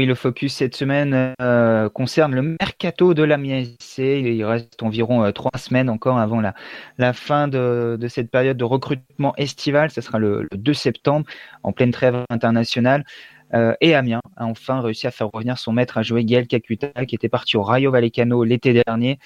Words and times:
oui, 0.00 0.06
le 0.06 0.14
focus 0.14 0.54
cette 0.54 0.74
semaine 0.74 1.34
euh, 1.42 1.90
concerne 1.90 2.34
le 2.34 2.56
mercato 2.58 3.12
de 3.12 3.22
la 3.22 3.36
MSC. 3.36 3.98
Il 3.98 4.42
reste 4.46 4.82
environ 4.82 5.22
euh, 5.24 5.30
trois 5.30 5.58
semaines 5.58 5.90
encore 5.90 6.18
avant 6.18 6.40
la, 6.40 7.12
fin 7.12 7.48
de, 7.48 7.98
cette 8.08 8.30
période 8.30 8.56
de 8.56 8.64
recrutement 8.64 9.36
estival. 9.36 9.90
Ce 9.90 10.00
sera 10.00 10.18
le, 10.18 10.48
le 10.50 10.56
2 10.56 10.72
septembre, 10.72 11.26
en 11.64 11.72
pleine 11.72 11.90
trêve 11.90 12.24
internationale. 12.30 13.04
Euh, 13.52 13.74
et 13.82 13.94
Amiens 13.94 14.22
a 14.38 14.46
enfin 14.46 14.80
réussi 14.80 15.06
à 15.06 15.10
faire 15.10 15.28
revenir 15.30 15.58
son 15.58 15.72
maître 15.72 15.98
à 15.98 16.02
jouer, 16.02 16.24
Gaël 16.24 16.46
Kakuta, 16.46 17.04
qui 17.04 17.14
était 17.14 17.28
parti 17.28 17.58
au 17.58 17.62
Rayo 17.62 17.90
Vallecano 17.90 18.42
l'été 18.42 18.72
dernier, 18.72 19.18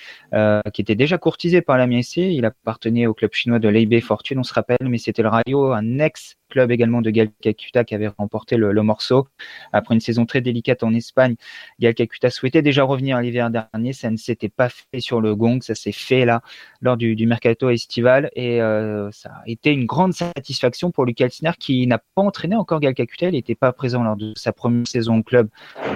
qui 0.72 0.80
était 0.80 0.96
déjà 0.96 1.18
courtisé 1.18 1.62
par 1.62 1.78
l'Amiens 1.78 2.00
Il 2.16 2.44
appartenait 2.44 3.06
au 3.06 3.14
club 3.14 3.32
chinois 3.32 3.60
de 3.60 3.68
l'EIB 3.68 4.00
Fortune, 4.00 4.40
on 4.40 4.42
se 4.42 4.54
rappelle, 4.54 4.88
mais 4.88 4.98
c'était 4.98 5.22
le 5.22 5.28
Rayo, 5.28 5.72
un 5.72 6.00
ex 6.00 6.36
club 6.54 6.70
également 6.70 7.02
de 7.02 7.10
Gal 7.10 7.30
Kakuta 7.42 7.82
qui 7.82 7.96
avait 7.96 8.06
remporté 8.06 8.56
le, 8.56 8.72
morceau. 8.82 9.26
Après 9.72 9.94
une 9.94 10.00
saison 10.00 10.24
très 10.24 10.40
délicate 10.40 10.84
en 10.84 10.94
Espagne, 10.94 11.34
Gal 11.80 11.94
Kakuta 11.94 12.30
souhaitait 12.30 12.62
déjà 12.62 12.84
revenir 12.84 13.20
l'hiver 13.20 13.50
dernier. 13.50 13.92
Ça 13.92 14.08
ne 14.08 14.16
s'était 14.16 14.48
pas 14.48 14.68
fait 14.68 15.00
sur 15.00 15.20
le 15.20 15.34
gong, 15.34 15.58
ça 15.62 15.74
s'est 15.74 15.90
fait 15.90 16.24
là 16.24 16.42
lors 16.80 16.96
du, 16.96 17.26
mercato 17.26 17.70
estival 17.70 18.30
et 18.36 18.62
euh, 18.62 19.10
ça 19.10 19.30
a 19.30 19.42
été 19.46 19.72
une 19.72 19.86
grande 19.86 20.12
satisfaction 20.12 20.92
pour 20.92 21.04
Lucas 21.06 21.40
qui 21.58 21.86
n'a 21.88 21.98
pas 21.98 22.22
entraîné 22.22 22.54
encore 22.54 22.78
Gal 22.78 22.94
Kakuta. 22.94 23.28
Il 23.28 23.32
n'était 23.32 23.56
pas 23.56 23.72
présent 23.72 24.04
lors 24.04 24.16
de 24.16 24.32
sa 24.36 24.52
première 24.52 24.86
saison 24.86 25.18
au 25.18 25.22
club 25.24 25.48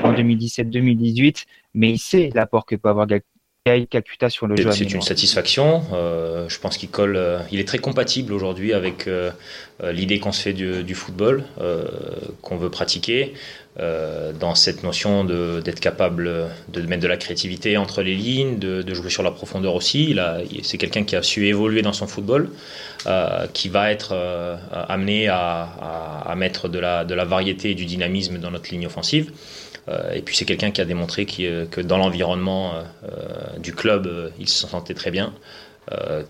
en 0.02 0.13
2017-2018, 0.13 1.45
mais 1.75 1.93
il 1.93 1.99
sait 1.99 2.30
l'apport 2.35 2.66
que 2.66 2.75
peut 2.75 2.88
avoir 2.88 3.07
Gal 3.07 3.21
sur 4.29 4.47
le 4.47 4.57
jeu. 4.57 4.71
C'est 4.73 4.93
une 4.93 5.03
satisfaction. 5.03 5.83
Euh, 5.93 6.49
je 6.49 6.59
pense 6.59 6.77
qu'il 6.77 6.89
colle. 6.89 7.17
Euh, 7.17 7.39
il 7.51 7.61
est 7.61 7.69
très 7.69 7.79
compatible 7.79 8.33
aujourd'hui 8.33 8.73
avec 8.73 9.07
euh, 9.07 9.31
l'idée 9.93 10.19
qu'on 10.19 10.33
se 10.33 10.43
fait 10.43 10.52
du, 10.52 10.95
football, 10.95 11.45
qu'on 12.43 12.57
veut 12.57 12.71
pratiquer, 12.71 13.35
dans 13.79 14.57
cette 14.57 14.83
notion 14.83 15.23
d'être 15.23 15.79
capable 15.79 16.49
de 16.69 16.83
mettre 16.83 17.02
de 17.02 17.07
la 17.07 17.16
créativité 17.16 17.77
entre 17.77 18.02
les 18.02 18.16
lignes, 18.16 18.59
de, 18.59 18.95
jouer 18.95 19.10
sur 19.10 19.23
la 19.23 19.30
profondeur 19.30 19.77
aussi. 19.77 20.16
C'est 20.65 20.79
quelqu'un 20.79 21.05
qui 21.05 21.15
a 21.15 21.23
su 21.23 21.47
évoluer 21.47 21.82
dans 21.82 21.93
son 21.93 22.09
football, 22.09 22.51
qui 23.53 23.69
va 23.69 23.93
être 23.93 24.16
amené 24.73 25.29
à, 25.29 25.69
à, 26.27 26.35
mettre 26.35 26.69
de 26.69 26.80
la, 26.80 27.05
de 27.05 27.15
la 27.15 27.25
variété 27.25 27.71
et 27.71 27.75
du 27.77 27.87
dynamisme 27.87 28.38
dans 28.38 28.51
notre 28.51 28.71
ligne 28.71 28.87
offensive. 28.87 29.30
Euh, 29.89 30.13
et 30.13 30.23
puis 30.23 30.37
c'est 30.37 30.45
quelqu'un 30.45 30.71
qui 30.71 30.81
a 30.81 30.85
démontré 30.85 31.27
euh, 31.41 31.67
que 31.67 31.81
dans 31.81 31.99
l'environnement 31.99 32.75
euh, 32.75 33.59
du 33.59 33.75
club, 33.75 34.33
il 34.39 34.49
se 34.49 34.67
sentait 34.67 34.95
très 34.95 35.11
bien. 35.11 35.33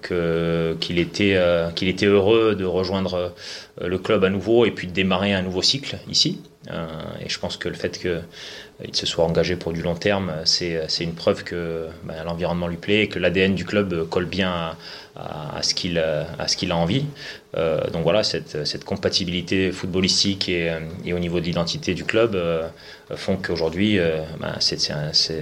Qu'il 0.03 0.99
était, 0.99 1.41
qu'il 1.75 1.89
était 1.89 2.07
heureux 2.07 2.55
de 2.55 2.65
rejoindre 2.65 3.35
le 3.81 3.99
club 3.99 4.25
à 4.25 4.31
nouveau 4.31 4.65
et 4.65 4.71
puis 4.71 4.87
de 4.87 4.93
démarrer 4.93 5.33
un 5.35 5.43
nouveau 5.43 5.63
cycle 5.63 5.99
ici. 6.09 6.41
et 6.69 7.29
je 7.29 7.39
pense 7.39 7.57
que 7.57 7.69
le 7.69 7.75
fait 7.75 7.99
qu'il 7.99 8.95
se 8.95 9.07
soit 9.07 9.25
engagé 9.25 9.57
pour 9.57 9.73
du 9.73 9.83
long 9.83 9.95
terme, 9.95 10.33
c'est, 10.45 10.87
une 11.01 11.15
preuve 11.15 11.43
que 11.43 11.87
ben, 12.05 12.23
l'environnement 12.25 12.69
lui 12.69 12.77
plaît 12.77 13.03
et 13.03 13.09
que 13.09 13.19
l'ADN 13.19 13.55
du 13.55 13.65
club 13.65 14.09
colle 14.09 14.27
bien 14.27 14.77
à, 15.19 15.63
ce 15.63 15.75
qu'il 15.75 15.99
a 15.99 16.77
envie. 16.77 17.05
Euh, 17.57 17.81
donc 17.91 18.03
voilà, 18.03 18.23
cette, 18.23 18.85
compatibilité 18.85 19.73
footballistique 19.73 20.49
et, 20.49 20.73
au 21.13 21.19
niveau 21.19 21.41
de 21.41 21.45
l'identité 21.45 21.95
du 21.95 22.05
club 22.05 22.35
euh, 22.35 22.69
font 23.15 23.37
qu'aujourd'hui, 23.37 23.99
euh, 23.99 24.23
ben, 24.41 24.55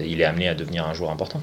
il 0.05 0.21
est 0.21 0.25
amené 0.25 0.49
à 0.49 0.55
devenir 0.55 0.87
un 0.87 0.95
joueur 0.95 1.11
important. 1.11 1.43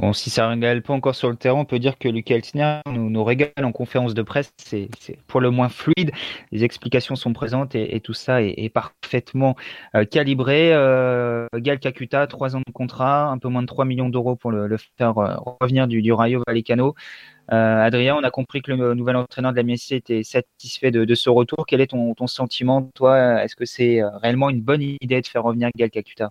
Bon, 0.00 0.12
si 0.12 0.30
ça 0.30 0.44
ne 0.46 0.50
régale 0.54 0.82
pas 0.82 0.92
encore 0.92 1.16
sur 1.16 1.28
le 1.28 1.34
terrain, 1.34 1.58
on 1.58 1.64
peut 1.64 1.80
dire 1.80 1.98
que 1.98 2.08
Lucas 2.08 2.36
Elsner 2.36 2.82
nous, 2.86 3.10
nous 3.10 3.24
régale 3.24 3.50
en 3.64 3.72
conférence 3.72 4.14
de 4.14 4.22
presse. 4.22 4.52
C'est 4.56 4.88
pour 5.26 5.40
le 5.40 5.50
moins 5.50 5.68
fluide. 5.68 6.12
Les 6.52 6.62
explications 6.62 7.16
sont 7.16 7.32
présentes 7.32 7.74
et, 7.74 7.98
tout 7.98 8.14
ça 8.14 8.40
est, 8.40 8.68
parfaitement 8.68 9.56
euh, 9.96 10.04
calibré. 10.04 10.72
Euh, 10.72 11.48
Gal 11.56 11.80
Kakuta, 11.80 12.28
trois 12.28 12.54
ans 12.54 12.62
de 12.64 12.72
contrat, 12.72 13.26
un 13.26 13.38
peu 13.38 13.48
moins 13.48 13.62
de 13.62 13.66
3 13.66 13.86
millions 13.86 14.08
d'euros 14.08 14.36
pour 14.36 14.52
le, 14.52 14.76
faire 14.98 15.18
euh, 15.18 15.34
revenir 15.60 15.88
du, 15.88 16.12
Rayo 16.12 16.44
Vallecano. 16.46 16.94
Euh, 17.50 17.82
Adrien, 17.82 18.14
on 18.16 18.22
a 18.22 18.30
compris 18.30 18.62
que 18.62 18.70
le 18.70 18.94
nouvel 18.94 19.16
entraîneur 19.16 19.50
de 19.50 19.56
la 19.56 19.64
MSC 19.64 19.92
était 19.92 20.22
satisfait 20.22 20.92
de, 20.92 21.14
ce 21.16 21.28
retour. 21.28 21.66
Quel 21.66 21.80
est 21.80 21.88
ton, 21.88 22.14
ton 22.14 22.28
sentiment, 22.28 22.82
toi? 22.94 23.42
Est-ce 23.42 23.56
que 23.56 23.64
c'est 23.64 24.00
réellement 24.22 24.48
une 24.48 24.60
bonne 24.60 24.82
idée 24.82 25.20
de 25.20 25.26
faire 25.26 25.42
revenir 25.42 25.70
Gal 25.76 25.90
Kakuta? 25.90 26.30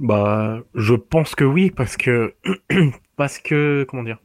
Bah, 0.00 0.62
je 0.74 0.94
pense 0.94 1.34
que 1.34 1.44
oui, 1.44 1.70
parce 1.70 1.96
que, 1.96 2.34
parce 3.16 3.38
que, 3.38 3.84
comment 3.88 4.02
dire, 4.02 4.18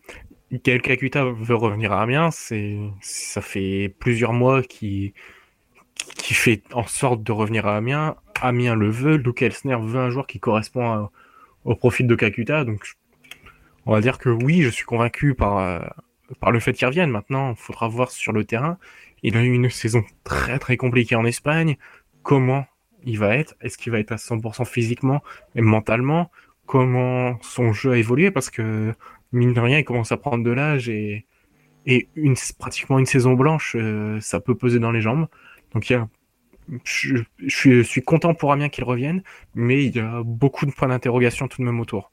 Gaël 0.52 0.82
Kakuta 0.82 1.26
veut 1.26 1.56
revenir 1.56 1.92
à 1.92 2.02
Amiens, 2.02 2.32
c'est, 2.32 2.78
ça 3.02 3.42
fait 3.42 3.94
plusieurs 4.00 4.32
mois 4.32 4.64
qu'il, 4.64 5.12
qui 6.16 6.34
fait 6.34 6.64
en 6.74 6.88
sorte 6.88 7.24
de 7.24 7.32
revenir 7.34 7.68
à 7.68 7.76
Amiens. 7.76 8.16
Amiens 8.42 8.76
le 8.76 8.90
veut, 8.90 9.18
Luke 9.18 9.42
Elsner 9.42 9.78
veut 9.82 10.00
un 10.00 10.10
joueur 10.10 10.28
qui 10.28 10.40
correspond 10.40 11.10
au 11.66 11.76
profil 11.76 12.08
de 12.08 12.16
Kakuta, 12.16 12.64
donc 12.64 12.96
on 13.86 13.92
va 13.92 14.00
dire 14.00 14.18
que 14.18 14.30
oui, 14.30 14.62
je 14.62 14.70
suis 14.70 14.86
convaincu 14.86 15.36
par, 15.36 15.58
euh, 15.58 15.80
par 16.40 16.52
le 16.52 16.62
fait 16.62 16.72
qu'il 16.72 16.88
revienne. 16.88 17.10
Maintenant, 17.10 17.52
il 17.52 17.58
faudra 17.58 17.90
voir 17.90 18.12
sur 18.12 18.32
le 18.32 18.46
terrain. 18.46 18.78
Il 19.24 19.36
a 19.36 19.44
eu 19.44 19.52
une 19.54 19.70
saison 19.70 20.04
très 20.24 20.58
très 20.58 20.78
compliquée 20.78 21.16
en 21.16 21.26
Espagne. 21.26 21.78
Comment 22.24 22.66
il 23.06 23.20
va 23.20 23.36
être 23.36 23.56
Est-ce 23.62 23.78
qu'il 23.78 23.92
va 23.92 24.00
être 24.00 24.12
à 24.12 24.16
100% 24.16 24.66
physiquement 24.66 25.22
et 25.56 25.62
mentalement? 25.62 26.32
Comment 26.66 27.38
son 27.42 27.74
jeu 27.74 27.92
a 27.92 27.98
évolué? 27.98 28.32
Parce 28.32 28.50
que, 28.50 28.94
mine 29.32 29.54
de 29.54 29.60
rien, 29.60 29.80
il 29.80 29.86
commence 29.86 30.12
à 30.12 30.18
prendre 30.18 30.44
de 30.44 30.52
l'âge 30.52 30.90
et, 30.90 31.26
une, 31.86 32.36
pratiquement 32.58 32.98
une 32.98 33.06
saison 33.06 33.34
blanche, 33.34 33.76
euh, 33.80 34.20
ça 34.20 34.40
peut 34.40 34.56
peser 34.56 34.80
dans 34.80 34.92
les 34.92 35.02
jambes. 35.02 35.28
Donc, 35.74 35.94
je, 36.84 37.24
suis, 37.48 38.02
content 38.02 38.34
pour 38.34 38.52
Amiens 38.52 38.70
qu'il 38.70 38.84
revienne, 38.84 39.22
mais 39.54 39.86
il 39.86 39.96
y 39.96 40.00
a 40.00 40.24
beaucoup 40.24 40.66
de 40.66 40.72
points 40.72 40.88
d'interrogation 40.88 41.48
tout 41.48 41.62
de 41.62 41.66
même 41.66 41.80
autour. 41.80 42.12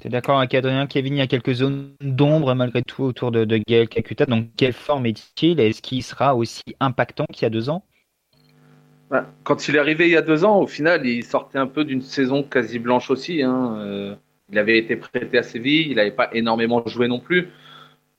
Tu 0.00 0.06
es 0.06 0.10
d'accord 0.10 0.38
avec 0.38 0.54
Adrien 0.54 0.86
Kevin, 0.86 1.14
il 1.14 1.18
y 1.18 1.22
a 1.22 1.26
quelques 1.26 1.54
zones 1.54 1.90
d'ombre 2.00 2.54
malgré 2.54 2.82
tout 2.82 3.02
autour 3.02 3.32
de, 3.32 3.44
de 3.44 3.60
Gaël 3.66 3.88
Kakuta. 3.88 4.26
Donc, 4.26 4.48
quelle 4.56 4.74
forme 4.74 5.06
est-il? 5.06 5.58
Est-ce 5.58 5.82
qu'il 5.82 6.02
sera 6.02 6.36
aussi 6.36 6.62
impactant 6.78 7.24
qu'il 7.32 7.42
y 7.42 7.46
a 7.46 7.50
deux 7.50 7.68
ans? 7.68 7.84
Quand 9.44 9.68
il 9.68 9.76
est 9.76 9.78
arrivé 9.78 10.06
il 10.06 10.12
y 10.12 10.16
a 10.16 10.22
deux 10.22 10.44
ans, 10.44 10.60
au 10.60 10.66
final, 10.66 11.06
il 11.06 11.24
sortait 11.24 11.58
un 11.58 11.66
peu 11.66 11.84
d'une 11.84 12.02
saison 12.02 12.42
quasi 12.42 12.78
blanche 12.78 13.10
aussi. 13.10 13.42
Hein. 13.42 13.76
Euh, 13.78 14.14
il 14.50 14.58
avait 14.58 14.78
été 14.78 14.96
prêté 14.96 15.38
à 15.38 15.42
Séville, 15.42 15.88
il 15.90 15.96
n'avait 15.96 16.10
pas 16.10 16.28
énormément 16.32 16.82
joué 16.86 17.08
non 17.08 17.20
plus. 17.20 17.48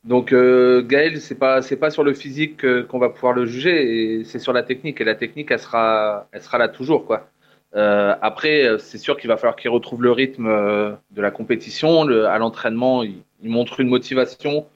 Donc 0.03 0.31
euh, 0.31 0.81
Gaël, 0.83 1.19
c'est 1.19 1.35
pas 1.35 1.61
pas 1.79 1.89
sur 1.91 2.03
le 2.03 2.13
physique 2.13 2.65
qu'on 2.87 2.99
va 2.99 3.09
pouvoir 3.09 3.33
le 3.33 3.45
juger, 3.45 4.23
c'est 4.23 4.39
sur 4.39 4.53
la 4.53 4.63
technique. 4.63 5.01
Et 5.01 5.03
la 5.03 5.15
technique, 5.15 5.51
elle 5.51 5.59
sera 5.59 6.27
elle 6.31 6.41
sera 6.41 6.57
là 6.57 6.69
toujours 6.69 7.05
quoi. 7.05 7.29
Euh, 7.75 8.15
après, 8.21 8.77
c'est 8.79 8.97
sûr 8.97 9.17
qu'il 9.17 9.27
va 9.29 9.37
falloir 9.37 9.55
qu'il 9.57 9.69
retrouve 9.69 10.01
le 10.03 10.11
rythme 10.11 10.47
de 10.47 11.21
la 11.21 11.31
compétition. 11.31 12.01
À 12.03 12.37
l'entraînement, 12.37 13.03
il, 13.03 13.23
montre 13.43 13.79
une 13.81 13.89
motivation 13.89 14.67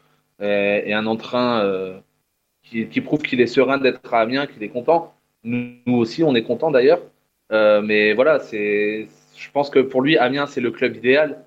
et, 0.41 0.83
et 0.87 0.93
un 0.93 1.05
entrain 1.07 2.01
qui, 2.63 2.87
qui, 2.87 3.01
prouve 3.01 3.21
qu'il 3.21 3.41
est 3.41 3.47
serein 3.47 3.77
d'être 3.77 4.13
à 4.13 4.21
Amiens, 4.21 4.47
qu'il 4.47 4.63
est 4.63 4.69
content. 4.69 5.13
Nous, 5.43 5.75
aussi, 5.87 6.23
on 6.23 6.35
est 6.35 6.43
content 6.43 6.71
d'ailleurs. 6.71 7.01
Euh, 7.51 7.81
mais 7.81 8.13
voilà, 8.13 8.39
c'est, 8.39 9.07
je 9.35 9.51
pense 9.51 9.69
que 9.69 9.79
pour 9.79 10.01
lui, 10.01 10.17
Amiens, 10.17 10.45
c'est 10.45 10.61
le 10.61 10.71
club 10.71 10.95
idéal. 10.95 11.45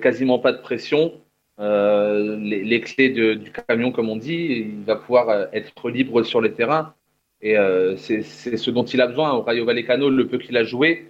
Quasiment 0.00 0.38
pas 0.38 0.52
de 0.52 0.58
pression. 0.58 1.22
Euh, 1.58 2.36
les, 2.38 2.80
clés 2.80 3.10
du 3.10 3.52
camion, 3.68 3.92
comme 3.92 4.08
on 4.08 4.16
dit, 4.16 4.66
il 4.78 4.84
va 4.84 4.96
pouvoir 4.96 5.28
euh, 5.28 5.46
être 5.52 5.90
libre 5.90 6.22
sur 6.22 6.40
les 6.40 6.52
terrains. 6.52 6.94
Et 7.40 7.58
euh, 7.58 7.96
c'est, 7.96 8.22
c'est 8.22 8.56
ce 8.56 8.70
dont 8.70 8.84
il 8.84 9.00
a 9.00 9.06
besoin. 9.06 9.32
Au 9.32 9.42
Rayo 9.42 9.64
Vallecano, 9.64 10.10
le 10.10 10.26
peu 10.26 10.38
qu'il 10.38 10.56
a 10.56 10.64
joué, 10.64 11.08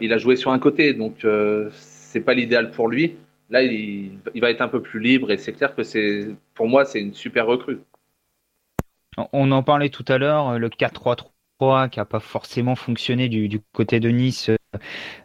il 0.00 0.12
a 0.12 0.18
joué 0.18 0.36
sur 0.36 0.52
un 0.52 0.58
côté. 0.58 0.94
Donc, 0.94 1.26
c'est 1.72 2.20
pas 2.20 2.34
l'idéal 2.34 2.70
pour 2.70 2.88
lui. 2.88 3.16
Là, 3.50 3.62
il, 3.62 4.18
il, 4.34 4.40
va 4.40 4.50
être 4.50 4.62
un 4.62 4.68
peu 4.68 4.80
plus 4.82 5.00
libre. 5.00 5.30
Et 5.30 5.38
c'est 5.38 5.52
clair 5.52 5.74
que 5.74 5.82
c'est, 5.82 6.28
pour 6.54 6.68
moi, 6.68 6.84
c'est 6.84 7.00
une 7.00 7.14
super 7.14 7.46
recrue. 7.46 7.80
On 9.32 9.52
en 9.52 9.62
parlait 9.62 9.90
tout 9.90 10.04
à 10.08 10.18
l'heure, 10.18 10.58
le 10.58 10.68
4-3-3 10.68 11.26
qui 11.90 11.98
n'a 11.98 12.04
pas 12.04 12.20
forcément 12.20 12.74
fonctionné 12.74 13.28
du, 13.28 13.60
côté 13.72 14.00
de 14.00 14.08
Nice 14.10 14.50
euh, 14.50 14.56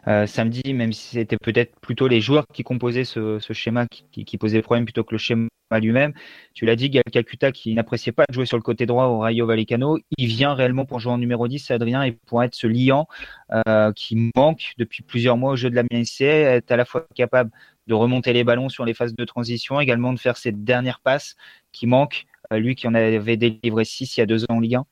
euh, 0.08 0.26
samedi, 0.26 0.74
même 0.74 0.92
si 0.92 1.16
c'était 1.16 1.36
peut-être 1.36 1.78
plutôt 1.80 2.08
les 2.08 2.20
joueurs 2.20 2.46
qui 2.52 2.62
composaient 2.62 3.04
ce, 3.04 3.38
schéma 3.52 3.86
qui, 3.86 4.24
qui, 4.24 4.38
posait 4.38 4.62
problème 4.62 4.84
plutôt 4.84 5.04
que 5.04 5.14
le 5.14 5.18
schéma 5.18 5.48
lui-même. 5.80 6.12
Tu 6.54 6.66
l'as 6.66 6.76
dit, 6.76 6.90
Gal 6.90 7.02
Kakuta 7.12 7.52
qui 7.52 7.74
n'appréciait 7.74 8.12
pas 8.12 8.24
de 8.28 8.34
jouer 8.34 8.46
sur 8.46 8.56
le 8.56 8.62
côté 8.62 8.86
droit 8.86 9.06
au 9.06 9.18
Rayo 9.18 9.46
Vallecano, 9.46 9.98
il 10.18 10.26
vient 10.26 10.54
réellement 10.54 10.84
pour 10.84 11.00
jouer 11.00 11.12
en 11.12 11.18
numéro 11.18 11.46
10, 11.46 11.70
Adrien, 11.70 12.02
et 12.02 12.12
pour 12.12 12.42
être 12.42 12.54
ce 12.54 12.66
liant 12.66 13.06
euh, 13.52 13.92
qui 13.92 14.30
manque 14.34 14.72
depuis 14.78 15.02
plusieurs 15.02 15.36
mois 15.36 15.52
au 15.52 15.56
jeu 15.56 15.70
de 15.70 15.76
la 15.76 15.82
MNC, 15.82 16.22
être 16.22 16.70
à 16.72 16.76
la 16.76 16.84
fois 16.84 17.06
capable 17.14 17.50
de 17.86 17.94
remonter 17.94 18.32
les 18.32 18.44
ballons 18.44 18.68
sur 18.68 18.84
les 18.84 18.94
phases 18.94 19.14
de 19.14 19.24
transition, 19.24 19.80
également 19.80 20.12
de 20.12 20.18
faire 20.18 20.36
cette 20.36 20.64
dernière 20.64 21.00
passe 21.00 21.34
qui 21.72 21.86
manque 21.86 22.26
lui 22.58 22.74
qui 22.74 22.88
en 22.88 22.94
avait 22.94 23.36
délivré 23.36 23.84
6 23.84 24.16
il 24.16 24.20
y 24.20 24.22
a 24.22 24.26
deux 24.26 24.44
ans 24.44 24.56
en 24.56 24.60
Ligue 24.60 24.76
1 24.76 24.86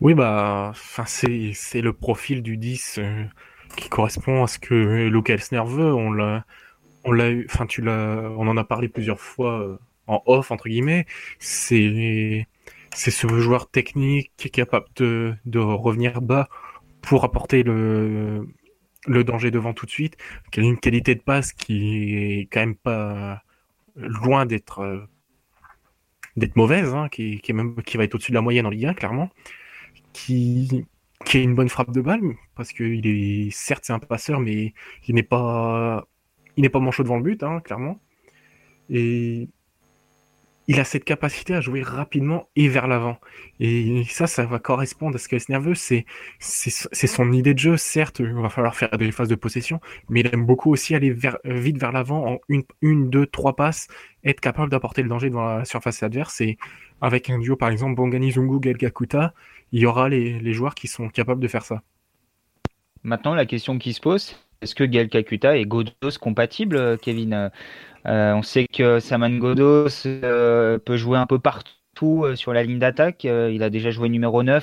Oui, 0.00 0.14
bah, 0.14 0.72
c'est, 1.06 1.80
le 1.80 1.92
profil 1.92 2.42
du 2.42 2.56
10 2.56 2.98
euh, 2.98 3.24
qui 3.76 3.88
correspond 3.88 4.44
à 4.44 4.46
ce 4.46 4.58
que 4.58 5.08
Luke 5.08 5.30
Elsner 5.30 5.62
veut. 5.64 5.94
On 5.94 6.12
l'a, 6.12 6.44
on 7.04 7.12
l'a 7.12 7.30
enfin, 7.46 7.66
tu 7.66 7.86
on 7.88 8.46
en 8.48 8.56
a 8.56 8.64
parlé 8.64 8.88
plusieurs 8.88 9.20
fois 9.20 9.60
euh, 9.60 9.78
en 10.06 10.22
off, 10.26 10.50
entre 10.50 10.68
guillemets. 10.68 11.06
C'est, 11.38 12.46
c'est 12.94 13.10
ce 13.10 13.26
joueur 13.26 13.70
technique 13.70 14.32
qui 14.36 14.48
est 14.48 14.50
capable 14.50 14.86
de, 14.96 15.34
de 15.46 15.58
revenir 15.58 16.20
bas 16.20 16.48
pour 17.00 17.24
apporter 17.24 17.62
le, 17.62 18.46
le 19.06 19.24
danger 19.24 19.50
devant 19.50 19.72
tout 19.72 19.86
de 19.86 19.90
suite, 19.90 20.16
qui 20.50 20.60
a 20.60 20.62
une 20.62 20.78
qualité 20.78 21.14
de 21.14 21.22
passe 21.22 21.52
qui 21.52 22.14
est 22.14 22.48
quand 22.52 22.60
même 22.60 22.76
pas 22.76 23.42
loin 23.96 24.46
d'être 24.46 24.80
euh, 24.80 25.06
d'être 26.36 26.56
mauvaise, 26.56 26.94
hein, 26.94 27.08
qui, 27.08 27.40
est 27.46 27.52
même, 27.52 27.76
qui 27.82 27.96
va 27.96 28.04
être 28.04 28.14
au-dessus 28.14 28.32
de 28.32 28.36
la 28.36 28.42
moyenne 28.42 28.66
en 28.66 28.70
Ligue 28.70 28.86
1, 28.86 28.94
clairement, 28.94 29.30
qui, 30.12 30.86
qui 31.24 31.38
a 31.38 31.40
une 31.40 31.54
bonne 31.54 31.68
frappe 31.68 31.92
de 31.92 32.00
balle, 32.00 32.22
parce 32.54 32.72
qu'il 32.72 33.06
est, 33.06 33.50
certes, 33.50 33.84
c'est 33.84 33.92
un 33.92 33.98
passeur, 33.98 34.40
mais 34.40 34.74
il 35.08 35.14
n'est 35.14 35.22
pas, 35.22 36.06
il 36.56 36.68
pas 36.70 36.80
manchot 36.80 37.02
devant 37.02 37.16
le 37.16 37.22
but, 37.22 37.42
hein, 37.42 37.60
clairement. 37.60 38.00
Et 38.88 39.48
il 40.70 40.78
a 40.78 40.84
cette 40.84 41.02
capacité 41.02 41.52
à 41.52 41.60
jouer 41.60 41.82
rapidement 41.82 42.48
et 42.54 42.68
vers 42.68 42.86
l'avant. 42.86 43.18
Et 43.58 44.04
ça, 44.08 44.28
ça 44.28 44.46
va 44.46 44.60
correspondre 44.60 45.16
à 45.16 45.18
ce 45.18 45.26
que 45.26 45.34
est 45.34 45.48
nerveux. 45.48 45.74
C'est, 45.74 46.06
c'est, 46.38 47.08
son 47.08 47.32
idée 47.32 47.54
de 47.54 47.58
jeu. 47.58 47.76
Certes, 47.76 48.20
il 48.20 48.32
va 48.34 48.48
falloir 48.50 48.76
faire 48.76 48.96
des 48.96 49.10
phases 49.10 49.26
de 49.26 49.34
possession, 49.34 49.80
mais 50.08 50.20
il 50.20 50.30
aime 50.32 50.46
beaucoup 50.46 50.70
aussi 50.70 50.94
aller 50.94 51.10
vite 51.10 51.76
vers 51.76 51.90
l'avant 51.90 52.34
en 52.34 52.38
une, 52.82 53.10
deux, 53.10 53.26
trois 53.26 53.56
passes, 53.56 53.88
être 54.22 54.38
capable 54.38 54.70
d'apporter 54.70 55.02
le 55.02 55.08
danger 55.08 55.28
devant 55.28 55.56
la 55.56 55.64
surface 55.64 56.04
adverse. 56.04 56.40
Et 56.40 56.56
avec 57.00 57.30
un 57.30 57.40
duo, 57.40 57.56
par 57.56 57.70
exemple, 57.70 57.96
Bongani 57.96 58.30
Zungu, 58.30 58.60
Gelgakuta, 58.62 59.34
il 59.72 59.80
y 59.80 59.86
aura 59.86 60.08
les 60.08 60.52
joueurs 60.52 60.76
qui 60.76 60.86
sont 60.86 61.08
capables 61.08 61.40
de 61.40 61.48
faire 61.48 61.64
ça. 61.64 61.82
Maintenant, 63.02 63.34
la 63.34 63.44
question 63.44 63.76
qui 63.76 63.92
se 63.92 64.00
pose, 64.00 64.36
est-ce 64.62 64.74
que 64.74 64.84
Gal 64.84 65.08
Kakuta 65.08 65.56
est 65.56 65.64
Godos 65.64 66.18
compatible, 66.20 66.98
Kevin? 66.98 67.50
Euh, 68.06 68.32
on 68.34 68.42
sait 68.42 68.66
que 68.66 68.98
Saman 69.00 69.38
Godos 69.38 70.06
euh, 70.06 70.78
peut 70.78 70.96
jouer 70.96 71.18
un 71.18 71.26
peu 71.26 71.38
partout 71.38 72.24
euh, 72.24 72.34
sur 72.34 72.52
la 72.52 72.62
ligne 72.62 72.78
d'attaque. 72.78 73.24
il 73.24 73.62
a 73.62 73.70
déjà 73.70 73.90
joué 73.90 74.08
numéro 74.08 74.42
9, 74.42 74.62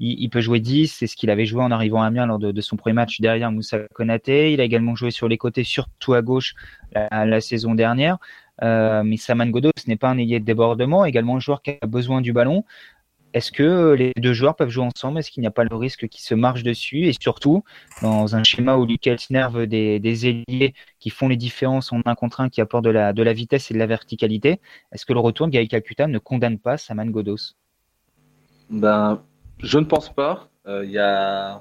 il, 0.00 0.28
peut 0.30 0.40
jouer 0.40 0.60
10, 0.60 0.88
c'est 0.88 1.06
ce 1.06 1.16
qu'il 1.16 1.30
avait 1.30 1.46
joué 1.46 1.62
en 1.62 1.70
arrivant 1.70 2.02
à 2.02 2.06
Amiens 2.06 2.26
lors 2.26 2.38
de, 2.38 2.60
son 2.60 2.76
premier 2.76 2.94
match 2.94 3.20
derrière 3.20 3.52
Moussa 3.52 3.80
Konaté. 3.94 4.52
Il 4.52 4.60
a 4.60 4.64
également 4.64 4.96
joué 4.96 5.10
sur 5.10 5.28
les 5.28 5.38
côtés, 5.38 5.64
surtout 5.64 6.14
à 6.14 6.22
gauche 6.22 6.54
la, 6.92 7.40
saison 7.40 7.74
dernière. 7.74 8.18
mais 8.60 9.16
Saman 9.16 9.50
Godos 9.50 9.70
n'est 9.86 9.96
pas 9.96 10.08
un 10.08 10.18
ailier 10.18 10.40
de 10.40 10.44
débordement, 10.44 11.04
également 11.04 11.36
un 11.36 11.40
joueur 11.40 11.62
qui 11.62 11.72
a 11.80 11.86
besoin 11.86 12.20
du 12.20 12.32
ballon. 12.32 12.64
Est-ce 13.36 13.52
que 13.52 13.92
les 13.92 14.14
deux 14.16 14.32
joueurs 14.32 14.56
peuvent 14.56 14.70
jouer 14.70 14.86
ensemble? 14.86 15.18
Est-ce 15.18 15.30
qu'il 15.30 15.42
n'y 15.42 15.46
a 15.46 15.50
pas 15.50 15.64
le 15.64 15.76
risque 15.76 16.08
qu'ils 16.08 16.24
se 16.24 16.34
marchent 16.34 16.62
dessus? 16.62 17.06
Et 17.06 17.12
surtout, 17.20 17.64
dans 18.00 18.34
un 18.34 18.42
schéma 18.42 18.78
où 18.78 18.86
Lucas 18.86 19.26
nerve 19.28 19.66
des, 19.66 20.00
des 20.00 20.26
ailiers 20.26 20.72
qui 21.00 21.10
font 21.10 21.28
les 21.28 21.36
différences 21.36 21.92
en 21.92 22.00
un 22.06 22.14
contre 22.14 22.40
un, 22.40 22.48
qui 22.48 22.62
apportent 22.62 22.86
de 22.86 22.90
la, 22.90 23.32
vitesse 23.34 23.70
et 23.70 23.74
de 23.74 23.78
la 23.78 23.84
verticalité, 23.84 24.58
est-ce 24.90 25.04
que 25.04 25.12
le 25.12 25.20
retour 25.20 25.48
de 25.48 25.52
Gaël 25.52 25.68
Calcutta 25.68 26.06
ne 26.06 26.18
condamne 26.18 26.58
pas 26.58 26.78
Saman 26.78 27.10
Godos? 27.10 27.56
Ben, 28.70 29.22
Je 29.58 29.78
ne 29.78 29.84
pense 29.84 30.10
pas. 30.10 30.48
Euh. 30.66 31.52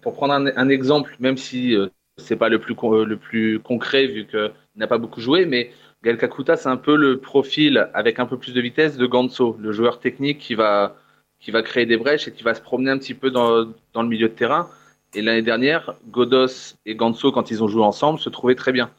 Pour 0.00 0.14
prendre 0.14 0.32
un, 0.32 0.68
exemple, 0.70 1.16
même 1.20 1.36
si 1.36 1.76
euh, 1.76 1.88
c'est 2.16 2.36
pas 2.36 2.48
le 2.48 2.58
plus, 2.60 2.74
le 3.04 3.16
plus 3.18 3.60
concret 3.60 4.06
vu 4.06 4.26
qu'il 4.26 4.52
n'a 4.76 4.86
pas 4.86 4.96
beaucoup 4.96 5.20
joué, 5.20 5.44
mais 5.44 5.70
Gaël 6.02 6.16
Kakuta, 6.16 6.56
c'est 6.56 6.70
un 6.70 6.78
peu 6.78 6.96
le 6.96 7.20
profil 7.20 7.90
avec 7.92 8.18
un 8.20 8.24
peu 8.24 8.38
plus 8.38 8.54
de 8.54 8.60
vitesse 8.62 8.96
de 8.96 9.04
Ganso, 9.04 9.58
le 9.60 9.70
joueur 9.72 10.00
technique 10.00 10.38
qui 10.38 10.54
va 10.54 10.96
qui 11.40 11.50
va 11.50 11.62
créer 11.62 11.86
des 11.86 11.96
brèches 11.96 12.28
et 12.28 12.32
qui 12.32 12.42
va 12.42 12.54
se 12.54 12.60
promener 12.60 12.90
un 12.90 12.98
petit 12.98 13.14
peu 13.14 13.30
dans, 13.30 13.66
dans 13.92 14.02
le 14.02 14.08
milieu 14.08 14.28
de 14.28 14.34
terrain. 14.34 14.68
Et 15.14 15.22
l'année 15.22 15.42
dernière, 15.42 15.94
Godos 16.08 16.76
et 16.86 16.94
Ganso, 16.94 17.32
quand 17.32 17.50
ils 17.50 17.64
ont 17.64 17.68
joué 17.68 17.82
ensemble, 17.82 18.20
se 18.20 18.28
trouvaient 18.28 18.54
très 18.54 18.72
bien. 18.72 18.90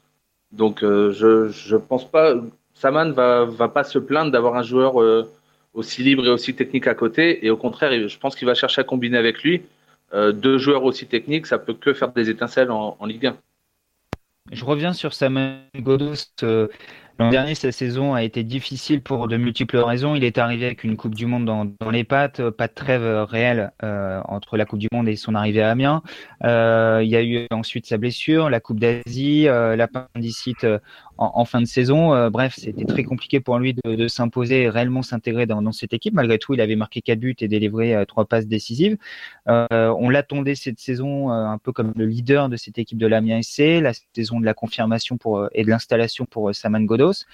Donc 0.51 0.83
euh, 0.83 1.11
je 1.11 1.47
je 1.47 1.77
pense 1.77 2.09
pas, 2.09 2.35
Saman 2.73 3.11
va 3.11 3.45
va 3.45 3.69
pas 3.69 3.83
se 3.83 3.99
plaindre 3.99 4.31
d'avoir 4.31 4.55
un 4.55 4.63
joueur 4.63 5.01
euh, 5.01 5.31
aussi 5.73 6.03
libre 6.03 6.25
et 6.25 6.29
aussi 6.29 6.53
technique 6.53 6.87
à 6.87 6.95
côté. 6.95 7.45
Et 7.45 7.49
au 7.49 7.57
contraire, 7.57 8.07
je 8.07 8.19
pense 8.19 8.35
qu'il 8.35 8.47
va 8.47 8.55
chercher 8.55 8.81
à 8.81 8.83
combiner 8.83 9.17
avec 9.17 9.43
lui. 9.43 9.61
Euh, 10.13 10.33
deux 10.33 10.57
joueurs 10.57 10.83
aussi 10.83 11.05
techniques, 11.05 11.47
ça 11.47 11.57
peut 11.57 11.73
que 11.73 11.93
faire 11.93 12.11
des 12.11 12.29
étincelles 12.29 12.71
en, 12.71 12.97
en 12.99 13.05
Ligue 13.05 13.27
1. 13.27 13.37
Je 14.51 14.65
reviens 14.65 14.91
sur 14.91 15.13
Saman 15.13 15.59
Godos. 15.77 16.33
L'an 17.19 17.29
dernier, 17.29 17.55
sa 17.55 17.71
saison 17.71 18.13
a 18.13 18.23
été 18.23 18.43
difficile 18.43 19.01
pour 19.01 19.27
de 19.27 19.37
multiples 19.37 19.77
raisons. 19.77 20.15
Il 20.15 20.23
est 20.23 20.37
arrivé 20.37 20.65
avec 20.65 20.83
une 20.83 20.97
Coupe 20.97 21.15
du 21.15 21.25
Monde 21.25 21.45
dans, 21.45 21.65
dans 21.65 21.89
les 21.89 22.03
pattes, 22.03 22.49
pas 22.49 22.67
de 22.67 22.73
trêve 22.73 23.03
réelle 23.29 23.71
euh, 23.83 24.21
entre 24.25 24.57
la 24.57 24.65
Coupe 24.65 24.79
du 24.79 24.87
Monde 24.91 25.07
et 25.07 25.15
son 25.15 25.35
arrivée 25.35 25.61
à 25.61 25.71
Amiens. 25.71 26.01
Euh, 26.43 27.01
il 27.03 27.09
y 27.09 27.15
a 27.15 27.23
eu 27.23 27.45
ensuite 27.51 27.85
sa 27.85 27.97
blessure, 27.97 28.49
la 28.49 28.59
Coupe 28.59 28.79
d'Asie, 28.79 29.47
euh, 29.47 29.75
l'appendicite 29.75 30.65
en, 31.21 31.45
fin 31.45 31.61
de 31.61 31.65
saison. 31.65 32.13
Euh, 32.13 32.29
bref, 32.29 32.55
c'était 32.57 32.85
très 32.85 33.03
compliqué 33.03 33.39
pour 33.39 33.57
lui 33.59 33.73
de, 33.73 33.95
de 33.95 34.07
s'imposer 34.07 34.69
réellement 34.69 35.03
s'intégrer 35.03 35.45
dans, 35.45 35.71
cette 35.71 35.93
équipe. 35.93 36.13
Malgré 36.13 36.39
tout, 36.39 36.53
il 36.53 36.61
avait 36.61 36.75
marqué 36.75 37.01
quatre 37.01 37.19
buts 37.19 37.35
et 37.39 37.47
délivré 37.47 37.93
euh, 37.95 38.05
trois 38.05 38.25
passes 38.25 38.47
décisives. 38.47 38.97
Euh, 39.47 39.93
on 39.99 40.09
l'attendait 40.09 40.55
cette 40.55 40.79
saison 40.79 41.29
un 41.29 41.57
peu 41.57 41.71
comme 41.71 41.93
le 41.95 42.05
leader 42.05 42.49
de 42.49 42.57
cette 42.57 42.77
équipe 42.77 42.97
de 42.97 43.07
l'Amiens 43.07 43.41
SC, 43.41 43.81
la 43.81 43.91
saison 44.15 44.39
de 44.39 44.45
la 44.45 44.53
confirmation 44.53 45.17
pour, 45.17 45.47
et 45.53 45.63
de 45.63 45.69
l'installation 45.69 46.25
pour 46.25 46.53
Saman 46.53 46.85
Godos 46.85 47.25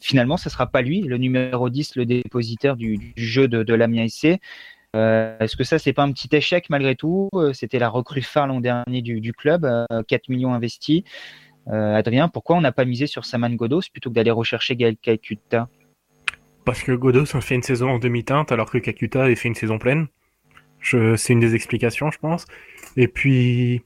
finalement, 0.00 0.36
ce 0.36 0.50
sera 0.50 0.66
pas 0.66 0.82
lui, 0.82 1.02
le 1.02 1.16
numéro 1.16 1.70
10, 1.70 1.94
le 1.94 2.04
dépositaire 2.06 2.74
du, 2.74 3.12
jeu 3.16 3.46
de, 3.46 3.72
l'Amiens 3.72 4.08
SC. 4.08 4.40
Est-ce 4.94 5.56
que 5.56 5.62
ça, 5.62 5.78
c'est 5.78 5.92
pas 5.92 6.02
un 6.02 6.10
petit 6.10 6.28
échec 6.32 6.68
malgré 6.70 6.96
tout? 6.96 7.30
C'était 7.52 7.78
la 7.78 7.88
recrue 7.88 8.20
phare 8.20 8.48
l'an 8.48 8.60
dernier 8.60 9.00
du, 9.00 9.20
du 9.20 9.32
club, 9.32 9.64
euh, 9.64 10.02
4 10.02 10.28
millions 10.28 10.54
investis. 10.54 11.04
Euh, 11.68 11.94
Adrien, 11.94 12.28
pourquoi 12.28 12.56
on 12.56 12.60
n'a 12.60 12.72
pas 12.72 12.84
misé 12.84 13.06
sur 13.06 13.24
Saman 13.24 13.54
Godos 13.54 13.82
plutôt 13.92 14.10
que 14.10 14.14
d'aller 14.14 14.30
rechercher 14.30 14.76
Gaël 14.76 14.96
Kakuta? 14.96 15.68
Parce 16.64 16.82
que 16.82 16.92
Godos 16.92 17.36
a 17.36 17.40
fait 17.40 17.54
une 17.54 17.62
saison 17.62 17.90
en 17.90 17.98
demi-teinte 17.98 18.52
alors 18.52 18.70
que 18.70 18.78
Kakuta 18.78 19.24
a 19.24 19.34
fait 19.34 19.48
une 19.48 19.54
saison 19.54 19.78
pleine. 19.78 20.06
C'est 20.82 21.32
une 21.32 21.40
des 21.40 21.54
explications, 21.54 22.10
je 22.10 22.18
pense. 22.18 22.46
Et 22.96 23.06
puis, 23.06 23.82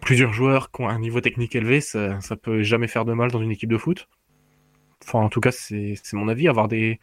plusieurs 0.00 0.32
joueurs 0.32 0.70
qui 0.70 0.82
ont 0.82 0.88
un 0.88 0.98
niveau 0.98 1.20
technique 1.20 1.56
élevé, 1.56 1.80
ça, 1.80 2.20
ça 2.20 2.36
peut 2.36 2.62
jamais 2.62 2.88
faire 2.88 3.04
de 3.04 3.14
mal 3.14 3.30
dans 3.30 3.40
une 3.40 3.50
équipe 3.50 3.70
de 3.70 3.78
foot. 3.78 4.08
Enfin, 5.06 5.20
en 5.20 5.28
tout 5.28 5.40
cas, 5.40 5.50
c'est 5.52 5.96
mon 6.12 6.28
avis. 6.28 6.48
Avoir 6.48 6.68
des, 6.68 6.98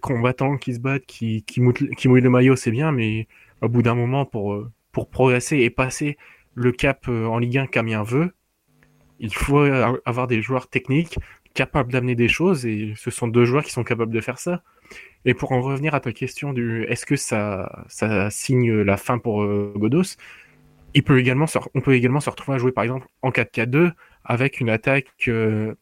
combattants 0.00 0.56
qui 0.56 0.74
se 0.74 0.80
battent, 0.80 1.06
qui, 1.06 1.44
mouillent, 1.58 2.20
le 2.20 2.30
maillot, 2.30 2.56
c'est 2.56 2.70
bien, 2.70 2.92
mais 2.92 3.26
au 3.60 3.68
bout 3.68 3.82
d'un 3.82 3.94
moment, 3.94 4.24
pour, 4.24 4.66
pour 4.92 5.08
progresser 5.08 5.58
et 5.58 5.70
passer 5.70 6.16
le 6.54 6.72
cap 6.72 7.06
euh, 7.08 7.26
en 7.26 7.38
Ligue 7.38 7.58
1 7.58 7.66
qu'Amiens 7.66 8.02
veut, 8.02 8.32
il 9.22 9.32
faut 9.32 9.60
avoir 10.04 10.26
des 10.26 10.42
joueurs 10.42 10.68
techniques 10.68 11.18
capables 11.54 11.92
d'amener 11.92 12.14
des 12.14 12.28
choses 12.28 12.66
et 12.66 12.92
ce 12.96 13.10
sont 13.10 13.28
deux 13.28 13.44
joueurs 13.44 13.62
qui 13.62 13.70
sont 13.70 13.84
capables 13.84 14.12
de 14.12 14.20
faire 14.20 14.38
ça. 14.38 14.62
Et 15.24 15.32
pour 15.32 15.52
en 15.52 15.62
revenir 15.62 15.94
à 15.94 16.00
ta 16.00 16.12
question 16.12 16.52
du 16.52 16.82
est-ce 16.84 17.06
que 17.06 17.16
ça, 17.16 17.84
ça 17.88 18.30
signe 18.30 18.82
la 18.82 18.96
fin 18.96 19.18
pour 19.18 19.42
euh, 19.42 19.72
Godos, 19.76 20.16
il 20.94 21.04
peut 21.04 21.18
également 21.18 21.46
on 21.74 21.80
peut 21.80 21.94
également 21.94 22.20
se 22.20 22.28
retrouver 22.28 22.56
à 22.56 22.58
jouer 22.58 22.72
par 22.72 22.84
exemple 22.84 23.06
en 23.22 23.30
4-4-2 23.30 23.92
avec 24.24 24.60
une 24.60 24.68
attaque 24.68 25.06
euh, 25.28 25.74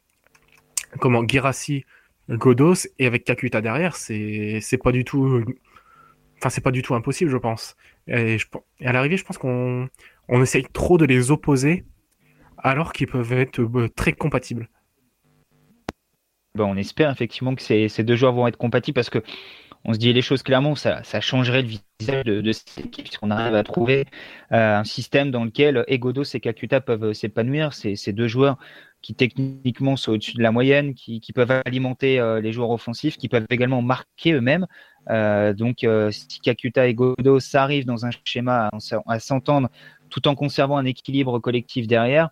comment 1.00 1.26
Girassi, 1.26 1.84
Godos 2.28 2.86
et 2.98 3.06
avec 3.06 3.24
Kakuta 3.24 3.60
derrière, 3.62 3.96
c'est 3.96 4.60
pas 4.82 4.92
du 4.92 5.04
tout 5.04 5.44
enfin 6.38 6.50
c'est 6.50 6.60
pas 6.60 6.70
du 6.70 6.82
tout 6.82 6.94
impossible 6.94 7.30
je 7.30 7.38
pense. 7.38 7.76
Et, 8.06 8.38
je, 8.38 8.46
à 8.84 8.92
l'arrivée, 8.92 9.16
je 9.16 9.24
pense 9.24 9.38
qu'on 9.38 9.88
on 10.28 10.42
essaye 10.42 10.64
trop 10.72 10.98
de 10.98 11.06
les 11.06 11.30
opposer 11.30 11.84
alors 12.62 12.92
qu'ils 12.92 13.06
peuvent 13.06 13.32
être 13.32 13.60
euh, 13.60 13.88
très 13.94 14.12
compatibles. 14.12 14.68
Bon, 16.54 16.64
on 16.72 16.76
espère 16.76 17.10
effectivement 17.10 17.54
que 17.54 17.62
ces, 17.62 17.88
deux 18.02 18.16
joueurs 18.16 18.32
vont 18.32 18.46
être 18.46 18.56
compatibles 18.56 18.94
parce 18.94 19.10
que 19.10 19.22
on 19.84 19.94
se 19.94 19.98
dit 19.98 20.12
les 20.12 20.20
choses 20.20 20.42
clairement, 20.42 20.74
ça, 20.74 21.02
changerait 21.20 21.62
le 21.62 21.68
visage 21.68 22.24
de, 22.24 22.52
cette 22.52 22.84
équipe 22.84 23.04
puisqu'on 23.04 23.30
arrive 23.30 23.54
à 23.54 23.62
trouver 23.62 24.04
euh, 24.52 24.76
un 24.76 24.84
système 24.84 25.30
dans 25.30 25.44
lequel 25.44 25.84
Egodos 25.88 26.24
et 26.34 26.40
Kakuta 26.40 26.82
peuvent 26.82 27.14
s'épanouir. 27.14 27.72
C'est 27.72 27.96
ces 27.96 28.12
deux 28.12 28.28
joueurs 28.28 28.58
qui 29.02 29.14
techniquement 29.14 29.96
sont 29.96 30.12
au-dessus 30.12 30.36
de 30.36 30.42
la 30.42 30.52
moyenne, 30.52 30.94
qui, 30.94 31.20
peuvent 31.34 31.62
alimenter 31.64 32.20
euh, 32.20 32.40
les 32.40 32.52
joueurs 32.52 32.70
offensifs, 32.70 33.16
qui 33.16 33.28
peuvent 33.28 33.46
également 33.50 33.82
marquer 33.82 34.32
eux-mêmes. 34.32 34.66
Euh, 35.08 35.54
donc, 35.54 35.84
euh, 35.84 36.10
si 36.10 36.40
Kakuta 36.40 36.86
et 36.86 36.94
Godos 36.94 37.54
arrivent 37.54 37.86
dans 37.86 38.04
un 38.04 38.10
schéma 38.24 38.70
à, 39.06 39.18
s'entendre 39.18 39.70
tout 40.10 40.28
en 40.28 40.34
conservant 40.34 40.76
un 40.76 40.84
équilibre 40.84 41.38
collectif 41.38 41.86
derrière, 41.86 42.30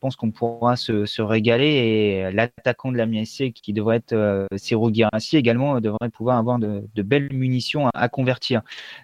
pense 0.00 0.16
qu'on 0.16 0.30
pourra 0.30 0.76
se, 0.76 1.20
régaler 1.20 1.66
et 1.66 2.32
l'attaquant 2.32 2.92
de 2.92 2.96
la 2.96 3.06
MSC 3.06 3.52
qui 3.52 3.72
devrait 3.72 3.96
être 3.96 4.12
euh, 4.12 4.46
Ciro 4.56 4.90
également 5.32 5.76
euh, 5.76 5.80
devrait 5.80 6.10
pouvoir 6.10 6.38
avoir 6.38 6.58
de, 6.58 6.82
belles 7.02 7.32
munitions 7.32 7.88
à, 7.94 8.08
convertir. 8.08 8.62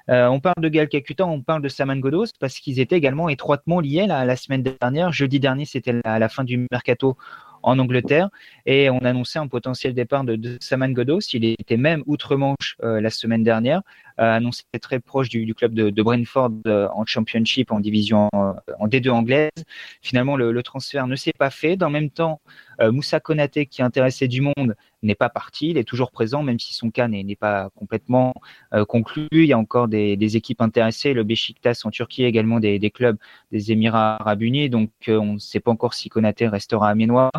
Euh, 0.08 0.26
on 0.28 0.40
parle 0.40 0.60
de 0.60 0.68
Gal 0.68 0.88
Kakuta, 0.88 1.26
on 1.26 1.42
parle 1.42 1.62
de 1.62 1.68
Saman 1.68 1.98
Godos 1.98 2.26
parce 2.38 2.58
qu'ils 2.58 2.80
étaient 2.80 2.96
également 2.96 3.28
étroitement 3.28 3.80
liés 3.80 4.06
la, 4.06 4.24
la 4.24 4.36
semaine 4.36 4.62
dernière. 4.62 5.12
Jeudi 5.12 5.40
dernier, 5.40 5.64
c'était 5.64 5.94
la 6.04 6.28
fin 6.28 6.44
du 6.44 6.66
mercato 6.70 7.16
en 7.64 7.78
Angleterre 7.78 8.28
et 8.66 8.90
on 8.90 8.98
annonçait 8.98 9.38
un 9.38 9.48
potentiel 9.48 9.94
départ 9.94 10.24
de, 10.24 10.58
Saman 10.60 10.92
Godos. 10.92 11.20
Il 11.32 11.44
était 11.44 11.76
même 11.76 12.02
outre-Manche 12.06 12.76
euh, 12.82 13.00
la 13.00 13.10
semaine 13.10 13.42
dernière, 13.42 13.82
euh, 14.20 14.36
annoncé 14.36 14.62
très 14.80 15.00
proche 15.00 15.28
du, 15.28 15.54
club 15.54 15.74
de, 15.74 16.02
Brentford 16.02 16.52
euh, 16.66 16.88
en 16.94 17.04
Championship, 17.04 17.72
en 17.72 17.80
division 17.80 18.28
en, 18.32 18.56
en 18.78 18.88
D2 18.88 19.10
anglaise. 19.10 19.50
Finalement, 20.02 20.36
le, 20.36 20.52
le 20.52 20.62
transfert 20.62 21.06
ne 21.06 21.16
s'est 21.16 21.32
pas 21.36 21.50
fait. 21.50 21.76
Dans 21.76 21.86
le 21.86 21.92
même 21.92 22.10
temps, 22.10 22.40
Moussa 22.80 23.20
Konaté, 23.20 23.66
qui 23.66 23.82
intéressait 23.82 24.28
du 24.28 24.40
monde, 24.40 24.74
n'est 25.04 25.14
pas 25.14 25.28
parti, 25.28 25.70
il 25.70 25.78
est 25.78 25.84
toujours 25.84 26.10
présent, 26.10 26.42
même 26.42 26.58
si 26.58 26.74
son 26.74 26.90
cas 26.90 27.08
n'est 27.08 27.36
pas 27.36 27.70
complètement 27.76 28.34
euh, 28.72 28.84
conclu. 28.84 29.28
Il 29.32 29.44
y 29.44 29.52
a 29.52 29.58
encore 29.58 29.88
des, 29.88 30.36
équipes 30.36 30.62
intéressées, 30.62 31.12
le 31.12 31.22
Beşiktaş 31.22 31.84
en 31.84 31.90
Turquie, 31.90 32.24
également 32.24 32.60
des, 32.60 32.90
clubs 32.90 33.16
des 33.52 33.72
Émirats 33.72 34.16
Arabes 34.20 34.42
Unis. 34.42 34.70
Donc, 34.70 34.90
euh, 35.08 35.18
on 35.18 35.34
ne 35.34 35.38
sait 35.38 35.60
pas 35.60 35.70
encore 35.70 35.94
si 35.94 36.08
Konaté 36.08 36.48
restera 36.48 36.88
amiénois. 36.88 37.30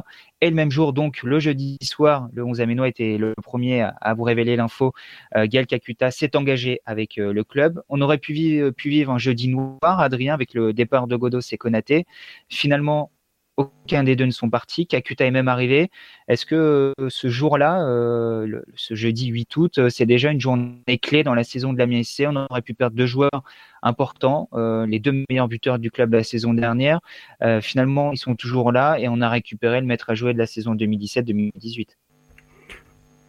Et 0.42 0.50
le 0.50 0.56
même 0.56 0.72
jour, 0.72 0.94
donc 0.94 1.24
le 1.24 1.40
jeudi 1.40 1.78
soir, 1.82 2.30
le 2.34 2.44
11 2.44 2.62
amiénois 2.62 2.88
était 2.88 3.18
le 3.18 3.34
premier 3.42 3.82
à, 3.82 4.14
vous 4.14 4.24
révéler 4.24 4.56
l'info. 4.56 4.94
Euh, 5.36 5.48
Kakuta 5.48 6.12
s'est 6.12 6.36
engagé 6.36 6.82
avec 6.86 7.16
le 7.16 7.44
club. 7.44 7.82
On 7.90 8.02
aurait 8.02 8.18
pu 8.18 8.34
vivre, 8.34 8.70
pu 8.72 8.90
vivre 8.90 9.12
un 9.12 9.18
jeudi 9.18 9.48
noir, 9.48 10.00
Adrien, 10.00 10.34
avec 10.34 10.54
le 10.54 10.74
départ 10.74 11.08
de 11.08 11.16
Godos 11.16 11.40
et 11.52 11.58
Konaté. 11.58 12.06
Finalement, 12.50 13.12
aucun 13.58 14.04
des 14.04 14.16
deux 14.16 14.26
ne 14.26 14.32
sont 14.32 14.50
partis. 14.50 14.88
Kakuta 14.88 15.26
est 15.26 15.32
même 15.32 15.48
arrivé. 15.48 15.90
Est-ce 16.28 16.46
que 16.46 16.94
euh, 17.00 17.10
ce 17.10 17.30
jour-là, 17.30 17.86
euh, 17.88 18.62
ce 18.76 18.96
jeudi 18.96 19.28
8 19.28 19.58
août, 19.58 19.78
euh, 19.78 19.90
c'est 19.90 20.06
déjà 20.06 20.32
une 20.32 20.42
journée 20.42 20.98
clé 21.02 21.24
dans 21.24 21.34
la 21.34 21.44
saison 21.44 21.74
de 21.74 21.78
la 21.78 21.88
MSC 21.88 22.26
On 22.28 22.36
aurait 22.36 22.62
pu 22.62 22.74
perdre 22.74 22.96
deux 22.96 23.06
joueurs 23.06 23.44
importants, 23.82 24.50
les 24.88 24.98
deux 24.98 25.24
meilleurs 25.30 25.48
buteurs 25.48 25.78
du 25.78 25.92
club 25.92 26.14
la 26.14 26.24
saison 26.24 26.56
dernière. 26.56 27.02
finalement, 27.62 28.12
ils 28.14 28.18
sont 28.18 28.36
toujours 28.36 28.72
là 28.72 28.98
et 28.98 29.08
on 29.08 29.22
a 29.22 29.30
récupéré 29.30 29.80
le 29.80 29.86
maître 29.86 30.10
à 30.10 30.16
jouer 30.16 30.34
de 30.34 30.40
la 30.40 30.48
saison 30.48 30.74
2017-2018. 30.74 31.90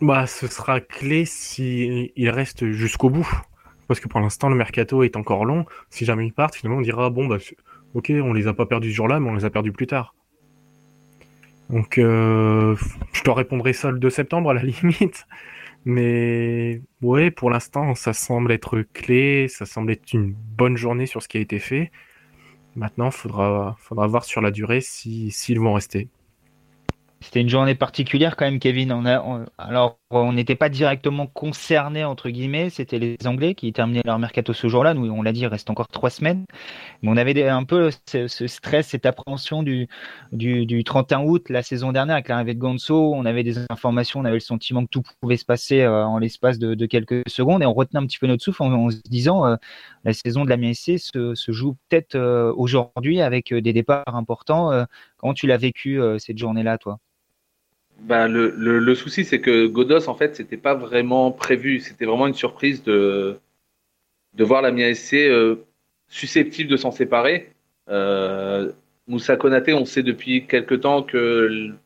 Bah, 0.00 0.26
ce 0.26 0.46
sera 0.46 0.80
clé 0.80 1.26
s'il 1.26 2.10
il 2.16 2.30
reste 2.30 2.70
jusqu'au 2.70 3.10
bout. 3.10 3.28
Parce 3.88 4.00
que 4.00 4.08
pour 4.08 4.20
l'instant, 4.20 4.48
le 4.48 4.56
mercato 4.56 5.02
est 5.02 5.16
encore 5.16 5.44
long. 5.44 5.64
Si 5.90 6.04
jamais 6.04 6.26
ils 6.26 6.32
partent, 6.32 6.56
finalement, 6.56 6.78
on 6.78 6.82
dira 6.82 7.10
bon, 7.10 7.26
bah, 7.26 7.38
ok, 7.94 8.12
on 8.22 8.32
les 8.32 8.46
a 8.46 8.54
pas 8.54 8.66
perdus 8.66 8.90
ce 8.90 8.96
jour-là, 8.96 9.20
mais 9.20 9.30
on 9.30 9.34
les 9.34 9.44
a 9.44 9.50
perdus 9.50 9.72
plus 9.72 9.86
tard. 9.86 10.14
Donc, 11.70 11.98
euh, 11.98 12.76
je 13.12 13.22
te 13.22 13.30
répondrai 13.30 13.72
ça 13.72 13.90
le 13.90 13.98
2 13.98 14.10
septembre 14.10 14.50
à 14.50 14.54
la 14.54 14.62
limite. 14.64 15.26
Mais 15.84 16.82
ouais, 17.00 17.30
pour 17.30 17.50
l'instant, 17.50 17.94
ça 17.94 18.12
semble 18.12 18.50
être 18.50 18.82
clé, 18.92 19.46
ça 19.48 19.66
semble 19.66 19.92
être 19.92 20.12
une 20.12 20.32
bonne 20.32 20.76
journée 20.76 21.06
sur 21.06 21.22
ce 21.22 21.28
qui 21.28 21.38
a 21.38 21.40
été 21.40 21.60
fait. 21.60 21.92
Maintenant, 22.74 23.10
faudra, 23.10 23.76
faudra 23.78 24.06
voir 24.08 24.24
sur 24.24 24.40
la 24.40 24.50
durée 24.50 24.80
s'ils 24.80 25.60
vont 25.60 25.74
rester. 25.74 26.08
C'était 27.20 27.40
une 27.40 27.48
journée 27.48 27.74
particulière 27.74 28.36
quand 28.36 28.44
même, 28.44 28.58
Kevin. 28.58 28.92
Alors, 29.56 29.98
on 30.10 30.32
n'était 30.34 30.54
pas 30.54 30.68
directement 30.68 31.26
concernés 31.26 32.04
entre 32.04 32.28
guillemets. 32.28 32.68
C'était 32.68 32.98
les 32.98 33.16
Anglais 33.24 33.54
qui 33.54 33.72
terminaient 33.72 34.02
leur 34.04 34.18
mercato 34.18 34.52
ce 34.52 34.68
jour-là. 34.68 34.92
Nous, 34.92 35.10
on 35.10 35.22
l'a 35.22 35.32
dit, 35.32 35.40
il 35.40 35.46
reste 35.46 35.70
encore 35.70 35.88
trois 35.88 36.10
semaines. 36.10 36.44
Mais 37.00 37.08
on 37.10 37.16
avait 37.16 37.48
un 37.48 37.64
peu 37.64 37.90
ce, 38.06 38.46
stress, 38.46 38.88
cette 38.88 39.06
appréhension 39.06 39.62
du, 39.62 39.88
du, 40.32 40.84
31 40.84 41.22
août 41.22 41.48
la 41.48 41.62
saison 41.62 41.90
dernière 41.90 42.16
avec 42.16 42.28
l'arrivée 42.28 42.54
de 42.54 42.58
Gonzo. 42.58 43.14
On 43.14 43.24
avait 43.24 43.42
des 43.42 43.58
informations, 43.70 44.20
on 44.20 44.24
avait 44.26 44.34
le 44.34 44.40
sentiment 44.40 44.84
que 44.84 44.90
tout 44.90 45.02
pouvait 45.20 45.38
se 45.38 45.46
passer 45.46 45.80
euh, 45.80 46.04
en 46.04 46.18
l'espace 46.18 46.58
de, 46.58 46.86
quelques 46.86 47.22
secondes 47.28 47.62
et 47.62 47.66
on 47.66 47.72
retenait 47.72 48.00
un 48.00 48.06
petit 48.06 48.18
peu 48.18 48.26
notre 48.26 48.44
souffle 48.44 48.62
en, 48.62 48.90
se 48.90 48.98
disant 49.08 49.46
euh, 49.46 49.56
la 50.04 50.12
saison 50.12 50.44
de 50.44 50.50
la 50.50 50.58
MSC 50.58 50.98
se, 50.98 51.34
se 51.34 51.52
joue 51.52 51.76
peut-être 51.88 52.14
euh, 52.14 52.52
aujourd'hui 52.56 53.22
avec 53.22 53.54
des 53.54 53.72
départs 53.72 54.14
importants. 54.14 54.86
Comment 55.16 55.34
tu 55.34 55.46
l'as 55.46 55.56
vécu 55.56 56.00
cette 56.18 56.38
journée-là, 56.38 56.78
toi? 56.78 56.98
Bah, 58.00 58.28
le, 58.28 58.50
le, 58.50 58.94
souci, 58.94 59.24
c'est 59.24 59.40
que 59.40 59.66
Godos, 59.66 60.08
en 60.08 60.14
fait, 60.14 60.36
c'était 60.36 60.56
pas 60.58 60.74
vraiment 60.74 61.32
prévu. 61.32 61.80
C'était 61.80 62.04
vraiment 62.04 62.26
une 62.26 62.34
surprise 62.34 62.82
de, 62.82 63.38
de 64.34 64.44
voir 64.44 64.62
la 64.62 64.70
MIASC 64.70 65.14
euh, 65.14 65.56
susceptible 66.08 66.70
de 66.70 66.76
s'en 66.76 66.90
séparer. 66.90 67.52
Euh, 67.88 68.72
Moussa 69.08 69.36
Konaté, 69.36 69.72
on 69.72 69.84
sait 69.84 70.02
depuis 70.02 70.46
quelques 70.46 70.80
temps 70.80 71.02
qu'il 71.02 71.18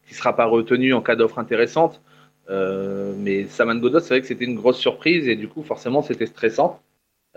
ne 0.09 0.15
sera 0.15 0.35
pas 0.35 0.47
retenu 0.47 0.93
en 0.93 1.01
cas 1.01 1.17
d'offre 1.17 1.39
intéressante. 1.39 2.01
Euh, 2.49 3.15
mais 3.17 3.47
Saman 3.47 3.79
Godos, 3.79 4.01
c'est 4.01 4.09
vrai 4.09 4.21
que 4.21 4.27
c'était 4.27 4.45
une 4.45 4.57
grosse 4.57 4.79
surprise 4.79 5.29
et 5.29 5.37
du 5.37 5.49
coup, 5.49 5.63
forcément, 5.63 6.03
c'était 6.03 6.27
stressant. 6.27 6.81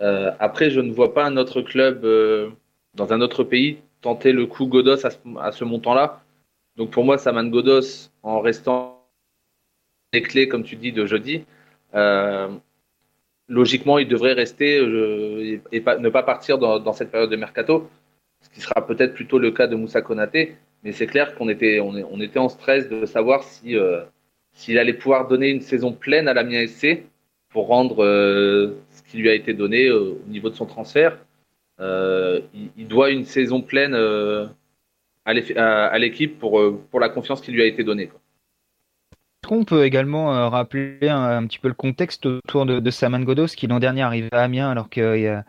Euh, 0.00 0.32
après, 0.40 0.70
je 0.70 0.80
ne 0.80 0.92
vois 0.92 1.14
pas 1.14 1.24
un 1.24 1.36
autre 1.36 1.62
club 1.62 2.04
euh, 2.04 2.50
dans 2.94 3.12
un 3.12 3.20
autre 3.20 3.44
pays 3.44 3.78
tenter 4.04 4.32
le 4.32 4.44
coup 4.44 4.66
Godos 4.66 5.06
à 5.06 5.52
ce, 5.52 5.64
montant-là. 5.64 6.22
Donc 6.76 6.90
pour 6.90 7.04
moi, 7.04 7.16
Saman 7.16 7.48
Godos, 7.48 8.10
en 8.22 8.40
restant 8.40 9.02
les 10.12 10.20
clés, 10.20 10.46
comme 10.46 10.62
tu 10.62 10.76
dis, 10.76 10.92
de 10.92 11.06
jeudi, 11.06 11.44
euh, 11.94 12.48
logiquement, 13.48 13.96
il 13.98 14.06
devrait 14.06 14.34
rester 14.34 14.78
euh, 14.78 15.58
et 15.72 15.80
ne 15.80 16.08
pas 16.10 16.22
partir 16.22 16.58
dans, 16.58 16.92
cette 16.92 17.10
période 17.10 17.30
de 17.30 17.36
mercato, 17.36 17.88
ce 18.42 18.50
qui 18.50 18.60
sera 18.60 18.86
peut-être 18.86 19.14
plutôt 19.14 19.38
le 19.38 19.50
cas 19.52 19.66
de 19.66 19.74
Moussa 19.74 20.02
Konaté. 20.02 20.54
Mais 20.82 20.92
c'est 20.92 21.06
clair 21.06 21.34
qu'on 21.34 21.48
était, 21.48 21.80
on, 21.80 22.20
était 22.20 22.38
en 22.38 22.50
stress 22.50 22.90
de 22.90 23.06
savoir 23.06 23.42
si 23.42 23.74
euh, 23.74 24.02
s'il 24.52 24.78
allait 24.78 24.92
pouvoir 24.92 25.28
donner 25.28 25.48
une 25.48 25.62
saison 25.62 25.92
pleine 25.92 26.28
à 26.28 26.34
la 26.34 26.44
SC 26.66 27.04
pour 27.48 27.68
rendre 27.68 28.04
ce 28.04 29.02
qui 29.08 29.16
lui 29.16 29.30
a 29.30 29.34
été 29.34 29.54
donné 29.54 29.90
au 29.90 30.18
niveau 30.28 30.50
de 30.50 30.54
son 30.54 30.66
transfert. 30.66 31.16
Il, 32.54 32.70
il, 32.76 32.88
doit 32.88 33.10
une 33.10 33.24
saison 33.24 33.60
pleine 33.60 33.94
à 35.24 35.98
l'équipe 35.98 36.38
pour, 36.38 36.60
euh, 36.60 36.80
pour 36.90 37.00
la 37.00 37.08
confiance 37.08 37.40
qui 37.40 37.52
lui 37.52 37.62
a 37.62 37.66
été 37.66 37.84
donnée. 37.84 38.10
On 39.50 39.64
peut 39.64 39.84
également 39.84 40.34
euh, 40.34 40.48
rappeler 40.48 41.08
un, 41.08 41.46
petit 41.46 41.58
peu 41.58 41.68
le 41.68 41.74
contexte 41.74 42.24
autour 42.26 42.64
de, 42.64 42.90
Saman 42.90 43.24
Godos 43.24 43.48
qui 43.48 43.66
l'an 43.66 43.78
dernier 43.78 44.02
arrivait 44.02 44.32
à 44.32 44.42
Amiens 44.42 44.70
alors 44.70 44.88
qu'il 44.88 45.02
euh, 45.02 45.40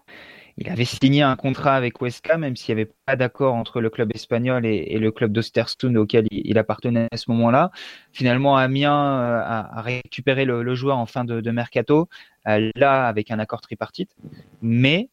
il 0.58 0.70
avait 0.70 0.86
signé 0.86 1.22
un 1.22 1.36
contrat 1.36 1.76
avec 1.76 2.00
Huesca, 2.00 2.38
même 2.38 2.56
s'il 2.56 2.76
n'y 2.76 2.82
avait 2.82 2.92
pas 3.06 3.16
d'accord 3.16 3.56
entre 3.56 3.82
le 3.82 3.90
club 3.90 4.12
espagnol 4.16 4.66
et, 4.66 4.98
le 4.98 5.12
club 5.12 5.34
d'Ostersund 5.34 5.98
auquel 5.98 6.28
il, 6.32 6.58
appartenait 6.58 7.08
à 7.12 7.18
ce 7.18 7.30
moment-là. 7.32 7.72
Finalement, 8.14 8.56
Amiens 8.56 8.94
a, 8.94 9.82
récupéré 9.82 10.46
le, 10.46 10.76
joueur 10.76 10.98
en 10.98 11.06
fin 11.06 11.26
de, 11.26 11.52
mercato, 11.52 12.08
là 12.46 13.08
avec 13.08 13.32
un 13.32 13.40
accord 13.40 13.62
tripartite. 13.62 14.16
Mais 14.62 15.10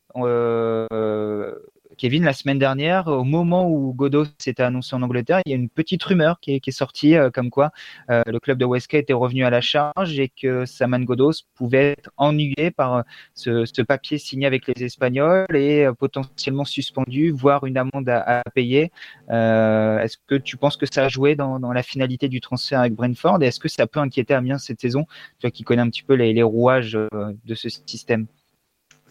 Kevin, 2.03 2.25
la 2.25 2.33
semaine 2.33 2.59
dernière, 2.59 3.07
au 3.07 3.23
moment 3.23 3.71
où 3.71 3.95
Godot 3.95 4.25
s'était 4.37 4.65
annoncé 4.65 4.97
en 4.97 5.03
Angleterre, 5.03 5.41
il 5.47 5.51
y 5.51 5.53
a 5.53 5.57
une 5.57 5.69
petite 5.69 6.03
rumeur 6.03 6.41
qui 6.41 6.51
est, 6.51 6.71
sortie, 6.73 7.15
euh, 7.15 7.31
comme 7.31 7.49
quoi 7.49 7.71
euh, 8.11 8.23
le 8.27 8.41
club 8.41 8.59
de 8.59 8.65
Westgate 8.65 9.03
était 9.03 9.13
revenu 9.13 9.45
à 9.45 9.51
la 9.51 9.61
charge 9.61 10.19
et 10.19 10.29
que 10.29 10.67
Saman 10.67 11.05
Godos 11.05 11.45
pouvait 11.55 11.93
être 11.93 12.11
ennuyé 12.17 12.73
par 12.73 13.05
euh, 13.47 13.65
ce, 13.67 13.83
papier 13.83 14.19
signé 14.19 14.49
avec 14.49 14.67
les 14.67 14.85
Espagnols 14.85 15.47
et 15.55 15.87
potentiellement 15.97 16.65
suspendu, 16.65 17.31
voire 17.31 17.67
une 17.67 17.79
amende 17.79 18.09
à, 18.09 18.43
payer. 18.53 18.91
est-ce 19.29 20.17
que 20.27 20.35
tu 20.35 20.57
penses 20.57 20.77
que 20.77 20.87
ça 20.93 21.05
a 21.05 21.09
joué 21.09 21.37
dans, 21.37 21.61
la 21.73 21.83
finalité 21.85 22.29
du 22.29 22.41
transfert 22.41 22.81
avec 22.81 22.95
Brentford 22.95 23.41
et 23.45 23.47
est-ce 23.47 23.61
que 23.61 23.69
ça 23.69 23.87
peut 23.87 24.01
inquiéter 24.01 24.35
Amiens 24.35 24.59
cette 24.59 24.81
saison, 24.81 25.07
toi 25.39 25.53
qui 25.53 25.63
connais 25.63 25.83
un 25.83 25.89
petit 25.89 26.03
peu 26.03 26.15
les, 26.15 26.33
les 26.33 26.43
rouages 26.43 26.95
de 26.95 27.55
ce 27.55 27.69
système? 27.69 28.27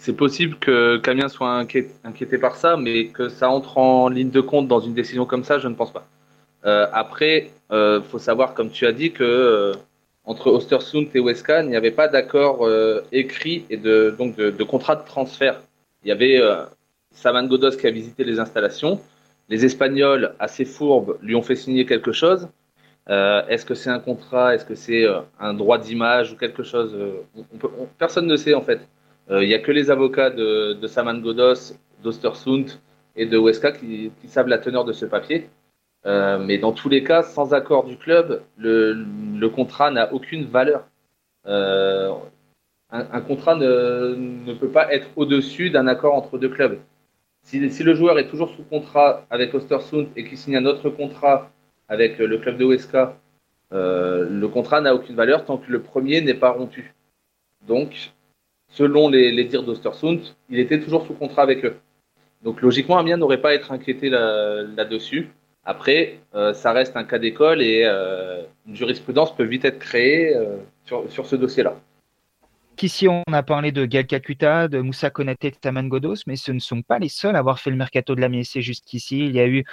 C'est 0.01 0.13
possible 0.13 0.57
que 0.57 0.97
Camien 0.97 1.29
soit 1.29 1.53
inquiété, 2.03 2.37
par 2.39 2.55
ça, 2.55 2.75
mais 2.75 3.09
que 3.09 3.29
ça 3.29 3.51
entre 3.51 3.77
en 3.77 4.09
ligne 4.09 4.31
de 4.31 4.41
compte 4.41 4.67
dans 4.67 4.79
une 4.79 4.95
décision 4.95 5.27
comme 5.27 5.43
ça, 5.43 5.59
je 5.59 5.67
ne 5.67 5.75
pense 5.75 5.93
pas. 5.93 6.07
Euh, 6.65 6.87
après, 6.91 7.51
il 7.69 7.75
euh, 7.75 8.01
faut 8.01 8.17
savoir, 8.17 8.55
comme 8.55 8.71
tu 8.71 8.87
as 8.87 8.93
dit, 8.93 9.11
que 9.11 9.23
euh, 9.23 9.73
entre 10.25 10.49
Ostersund 10.49 11.07
et 11.13 11.19
Wescan, 11.19 11.65
il 11.65 11.69
n'y 11.69 11.75
avait 11.75 11.91
pas 11.91 12.07
d'accord 12.07 12.67
écrit 13.11 13.65
et 13.69 13.77
de, 13.77 14.15
donc 14.17 14.35
de, 14.37 14.63
contrat 14.63 14.95
de 14.95 15.05
transfert. 15.05 15.61
Il 16.03 16.09
y 16.09 16.11
avait 16.11 16.39
Saman 17.11 17.47
Godos 17.47 17.77
qui 17.77 17.85
a 17.85 17.91
visité 17.91 18.23
les 18.23 18.39
installations. 18.39 18.99
Les 19.49 19.65
Espagnols, 19.65 20.33
assez 20.39 20.65
fourbes, 20.65 21.17
lui 21.21 21.35
ont 21.35 21.43
fait 21.43 21.55
signer 21.55 21.85
quelque 21.85 22.11
chose. 22.11 22.47
Est-ce 23.07 23.65
que 23.65 23.75
c'est 23.75 23.89
un 23.89 23.99
contrat? 23.99 24.55
Est-ce 24.55 24.65
que 24.65 24.75
c'est 24.75 25.05
un 25.39 25.53
droit 25.53 25.77
d'image 25.77 26.31
ou 26.31 26.37
quelque 26.37 26.63
chose 26.63 26.95
Personne 27.97 28.27
ne 28.27 28.37
sait 28.37 28.55
en 28.55 28.61
fait. 28.61 28.81
Il 29.29 29.33
euh, 29.33 29.45
n'y 29.45 29.53
a 29.53 29.59
que 29.59 29.71
les 29.71 29.91
avocats 29.91 30.29
de, 30.29 30.87
Saman 30.87 31.21
Godos, 31.21 31.73
d'Ostersund 32.03 32.69
et 33.15 33.25
de 33.25 33.37
Weska 33.37 33.71
qui, 33.71 34.11
savent 34.27 34.47
la 34.47 34.57
teneur 34.57 34.85
de 34.85 34.93
ce 34.93 35.05
papier. 35.05 35.49
Euh, 36.05 36.39
mais 36.39 36.57
dans 36.57 36.71
tous 36.71 36.89
les 36.89 37.03
cas, 37.03 37.21
sans 37.23 37.53
accord 37.53 37.85
du 37.85 37.97
club, 37.97 38.41
le, 38.57 39.47
contrat 39.47 39.91
n'a 39.91 40.11
aucune 40.13 40.45
valeur. 40.45 40.87
Euh, 41.45 42.11
un, 42.89 43.21
contrat 43.21 43.55
ne, 43.55 44.53
peut 44.53 44.69
pas 44.69 44.91
être 44.93 45.07
au-dessus 45.15 45.69
d'un 45.69 45.87
accord 45.87 46.15
entre 46.15 46.37
deux 46.37 46.49
clubs. 46.49 46.79
Si, 47.43 47.59
le 47.59 47.95
joueur 47.95 48.19
est 48.19 48.27
toujours 48.27 48.49
sous 48.49 48.63
contrat 48.63 49.25
avec 49.29 49.53
Ostersund 49.53 50.07
et 50.15 50.25
qu'il 50.25 50.37
signe 50.37 50.57
un 50.57 50.65
autre 50.65 50.89
contrat 50.89 51.51
avec 51.87 52.17
le 52.17 52.37
club 52.37 52.57
de 52.57 52.65
Weska, 52.65 53.17
le 53.71 54.45
contrat 54.47 54.81
n'a 54.81 54.93
aucune 54.93 55.15
valeur 55.15 55.45
tant 55.45 55.57
que 55.57 55.71
le 55.71 55.81
premier 55.81 56.21
n'est 56.21 56.33
pas 56.33 56.51
rompu. 56.51 56.93
Donc, 57.67 58.11
selon 58.71 59.09
les, 59.09 59.43
dires 59.45 59.63
d'Ostersund, 59.63 60.21
il 60.49 60.59
était 60.59 60.79
toujours 60.79 61.05
sous 61.05 61.13
contrat 61.13 61.43
avec 61.43 61.63
eux. 61.65 61.75
Donc 62.43 62.61
logiquement, 62.61 62.97
Amiens 62.97 63.17
n'aurait 63.17 63.41
pas 63.41 63.49
à 63.49 63.53
être 63.53 63.71
inquiété 63.71 64.09
là-dessus. 64.09 65.29
Après, 65.63 66.19
euh, 66.33 66.53
ça 66.53 66.71
reste 66.71 66.97
un 66.97 67.03
cas 67.03 67.19
d'école 67.19 67.61
et 67.61 67.83
euh, 67.85 68.41
une 68.65 68.75
jurisprudence 68.75 69.35
peut 69.35 69.43
vite 69.43 69.63
être 69.63 69.77
créée 69.77 70.35
euh, 70.35 70.57
sur, 70.85 71.25
ce 71.25 71.35
dossier-là. 71.35 71.75
Ici, 72.81 73.07
on 73.07 73.21
a 73.31 73.43
parlé 73.43 73.71
de 73.71 73.85
Gal 73.85 74.07
Kakuta, 74.07 74.67
de 74.67 74.79
Moussa 74.79 75.11
Konaté, 75.11 75.51
de 75.51 75.55
Taman 75.55 75.87
Godos, 75.87 76.23
mais 76.25 76.35
ce 76.35 76.51
ne 76.51 76.57
sont 76.57 76.81
pas 76.81 76.97
les 76.97 77.09
seuls 77.09 77.35
à 77.35 77.39
avoir 77.39 77.59
fait 77.59 77.69
le 77.69 77.75
mercato 77.75 78.15
de 78.15 78.21
la 78.21 78.27
MSC 78.27 78.59
jusqu'ici. 78.61 79.19
Il 79.19 79.35
y 79.35 79.39
a 79.39 79.45
eu 79.45 79.63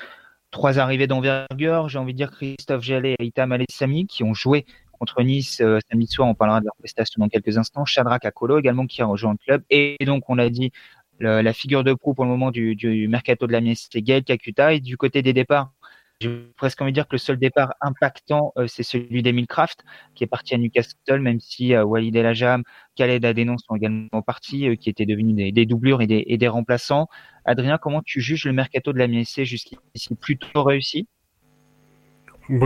trois 0.50 0.78
arrivées 0.78 1.07
d'envergure, 1.07 1.88
j'ai 1.88 1.99
envie 1.99 2.12
de 2.12 2.19
dire 2.19 2.31
Christophe 2.31 2.83
Jallet 2.83 3.17
et 3.19 3.25
Itam 3.25 3.52
Alessami, 3.52 4.07
qui 4.07 4.25
ont 4.25 4.35
joué 4.35 4.67
contre 4.99 5.23
Nice 5.23 5.62
samedi 5.90 6.07
soir. 6.07 6.28
On 6.28 6.35
parlera 6.35 6.61
de 6.61 6.67
leur 6.67 6.76
prestation 6.76 7.21
dans 7.21 7.28
quelques 7.28 7.59
instants. 7.59 7.85
Shadrach 7.85 8.25
Akolo 8.25 8.59
également 8.59 8.87
qui 8.87 9.02
a 9.02 9.07
rejoint 9.07 9.33
le 9.33 9.38
club. 9.38 9.62
Et 9.71 9.97
donc, 10.05 10.25
on 10.28 10.35
l'a 10.35 10.50
dit, 10.50 10.73
la 11.21 11.52
figure 11.52 11.85
de 11.85 11.95
proue 11.95 12.14
pour 12.14 12.25
le 12.25 12.31
moment 12.31 12.50
du, 12.50 13.07
mercato 13.09 13.47
de 13.47 13.52
la 13.52 13.61
Mies, 13.61 13.88
c'est 13.90 14.02
Gaël 14.02 14.25
Kakuta. 14.25 14.75
Et 14.75 14.81
du 14.81 14.97
côté 14.97 15.23
des 15.23 15.33
départs, 15.33 15.73
j'ai 16.21 16.50
presque 16.57 16.83
envie 16.83 16.90
de 16.90 16.95
dire 16.95 17.07
que 17.07 17.14
le 17.14 17.19
seul 17.19 17.38
départ 17.38 17.75
impactant, 17.81 18.52
euh, 18.59 18.67
c'est 18.67 18.83
celui 18.83 19.23
d'Emile 19.23 19.47
Kraft, 19.47 19.85
qui 20.17 20.25
est 20.25 20.26
parti 20.26 20.52
à 20.52 20.59
Newcastle, 20.59 21.21
même 21.21 21.38
si 21.38 21.75
euh, 21.75 21.85
Walid 21.85 22.17
El 22.17 22.26
Ajam, 22.26 22.64
Khaled 22.97 23.25
Adenon 23.25 23.57
sont 23.59 23.76
également 23.76 24.23
partis, 24.23 24.69
euh, 24.69 24.75
qui 24.75 24.90
étaient 24.90 25.07
devenus 25.07 25.52
des, 25.55 25.67
doublures 25.67 26.02
et 26.02 26.07
des, 26.09 26.49
remplaçants. 26.49 27.07
Adrien, 27.45 27.78
comment 27.78 28.02
tu 28.02 28.21
juges 28.21 28.47
le 28.47 28.52
mercato 28.52 28.93
de 28.93 28.99
la 28.99 29.07
MSC 29.07 29.45
jusqu'ici? 29.45 29.78
Plutôt 30.21 30.64
réussi? 30.64 31.07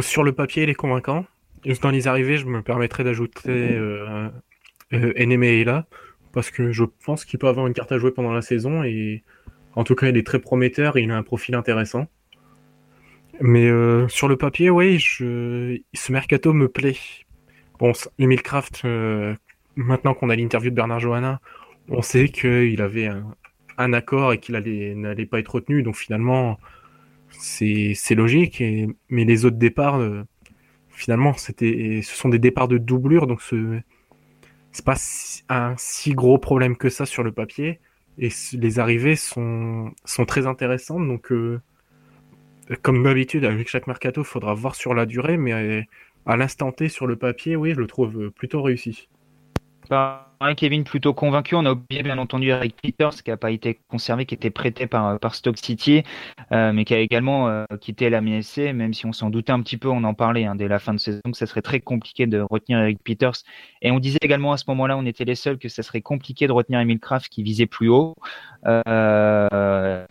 Sur 0.00 0.22
le 0.22 0.32
papier, 0.32 0.62
il 0.62 0.70
est 0.70 0.74
convaincant. 0.74 1.26
Dans 1.80 1.90
les 1.90 2.08
arrivées, 2.08 2.36
je 2.38 2.46
me 2.46 2.62
permettrais 2.62 3.04
d'ajouter 3.04 3.48
euh, 3.48 4.28
euh, 4.92 5.82
parce 6.32 6.50
que 6.50 6.72
je 6.72 6.84
pense 7.04 7.24
qu'il 7.24 7.38
peut 7.38 7.48
avoir 7.48 7.66
une 7.66 7.74
carte 7.74 7.92
à 7.92 7.98
jouer 7.98 8.10
pendant 8.10 8.32
la 8.32 8.42
saison, 8.42 8.82
et 8.82 9.22
en 9.74 9.84
tout 9.84 9.94
cas, 9.94 10.08
il 10.08 10.16
est 10.16 10.26
très 10.26 10.38
prometteur 10.38 10.96
et 10.96 11.02
il 11.02 11.10
a 11.10 11.16
un 11.16 11.22
profil 11.22 11.54
intéressant. 11.54 12.08
Mais 13.40 13.66
euh, 13.66 14.08
sur 14.08 14.28
le 14.28 14.36
papier, 14.36 14.70
oui, 14.70 14.98
je... 14.98 15.78
ce 15.94 16.12
mercato 16.12 16.52
me 16.52 16.68
plaît. 16.68 16.96
Bon, 17.78 17.92
Emile 18.18 18.42
Kraft, 18.42 18.82
euh, 18.84 19.34
maintenant 19.76 20.14
qu'on 20.14 20.30
a 20.30 20.36
l'interview 20.36 20.70
de 20.70 20.74
Bernard 20.74 21.00
Johanna, 21.00 21.40
on 21.88 22.02
sait 22.02 22.28
qu'il 22.28 22.80
avait 22.80 23.10
un, 23.78 23.92
accord 23.92 24.32
et 24.32 24.38
qu'il 24.38 24.54
n'allait 24.54 25.26
pas 25.26 25.40
être 25.40 25.54
retenu. 25.54 25.82
Donc 25.82 25.96
finalement, 25.96 26.58
c'est 27.30 28.14
logique. 28.14 28.62
Mais 29.08 29.24
les 29.24 29.44
autres 29.44 29.56
départs, 29.56 29.98
finalement, 31.02 31.32
c'était, 31.34 32.00
ce 32.02 32.14
sont 32.14 32.28
des 32.28 32.38
départs 32.38 32.68
de 32.68 32.78
doublure. 32.78 33.26
Donc 33.26 33.42
ce 33.42 33.80
c'est 34.70 34.84
pas 34.84 34.96
un 35.48 35.74
si 35.76 36.12
gros 36.12 36.38
problème 36.38 36.76
que 36.76 36.88
ça 36.88 37.06
sur 37.06 37.22
le 37.22 37.32
papier. 37.32 37.80
Et 38.18 38.28
les 38.52 38.78
arrivées 38.78 39.16
sont, 39.16 39.92
sont 40.04 40.24
très 40.24 40.46
intéressantes. 40.46 41.06
Donc 41.06 41.32
comme 42.82 43.02
d'habitude, 43.02 43.44
avec 43.44 43.68
chaque 43.68 43.86
mercato, 43.86 44.22
il 44.22 44.26
faudra 44.26 44.54
voir 44.54 44.74
sur 44.74 44.94
la 44.94 45.06
durée, 45.06 45.36
mais 45.36 45.86
à 46.24 46.36
l'instant 46.36 46.72
T, 46.72 46.88
sur 46.88 47.06
le 47.06 47.16
papier, 47.16 47.56
oui, 47.56 47.72
je 47.74 47.80
le 47.80 47.86
trouve 47.86 48.30
plutôt 48.30 48.62
réussi. 48.62 49.08
Kevin 50.56 50.84
plutôt 50.84 51.14
convaincu. 51.14 51.54
On 51.54 51.64
a 51.64 51.72
oublié 51.72 52.02
bien 52.02 52.18
entendu 52.18 52.48
Eric 52.48 52.76
Peters 52.82 53.22
qui 53.22 53.30
n'a 53.30 53.36
pas 53.36 53.50
été 53.52 53.78
conservé, 53.88 54.26
qui 54.26 54.34
était 54.34 54.50
prêté 54.50 54.86
par, 54.86 55.18
par 55.20 55.34
Stock 55.36 55.56
City, 55.56 56.02
euh, 56.50 56.72
mais 56.72 56.84
qui 56.84 56.94
a 56.94 56.98
également 56.98 57.48
euh, 57.48 57.64
quitté 57.80 58.10
la 58.10 58.20
MSC, 58.20 58.72
même 58.74 58.92
si 58.92 59.06
on 59.06 59.12
s'en 59.12 59.30
doutait 59.30 59.52
un 59.52 59.62
petit 59.62 59.76
peu, 59.76 59.88
on 59.88 60.02
en 60.02 60.14
parlait 60.14 60.44
hein, 60.44 60.56
dès 60.56 60.68
la 60.68 60.80
fin 60.80 60.94
de 60.94 60.98
saison, 60.98 61.20
que 61.24 61.36
ça 61.36 61.46
serait 61.46 61.62
très 61.62 61.80
compliqué 61.80 62.26
de 62.26 62.40
retenir 62.40 62.80
Eric 62.80 62.98
Peters. 63.04 63.36
Et 63.82 63.92
on 63.92 64.00
disait 64.00 64.18
également 64.20 64.52
à 64.52 64.56
ce 64.56 64.64
moment-là, 64.68 64.96
on 64.98 65.06
était 65.06 65.24
les 65.24 65.36
seuls, 65.36 65.58
que 65.58 65.68
ça 65.68 65.82
serait 65.82 66.02
compliqué 66.02 66.48
de 66.48 66.52
retenir 66.52 66.80
Emile 66.80 66.98
Kraft 66.98 67.28
qui 67.28 67.42
visait 67.44 67.66
plus 67.66 67.88
haut. 67.88 68.16
Euh, 68.66 70.04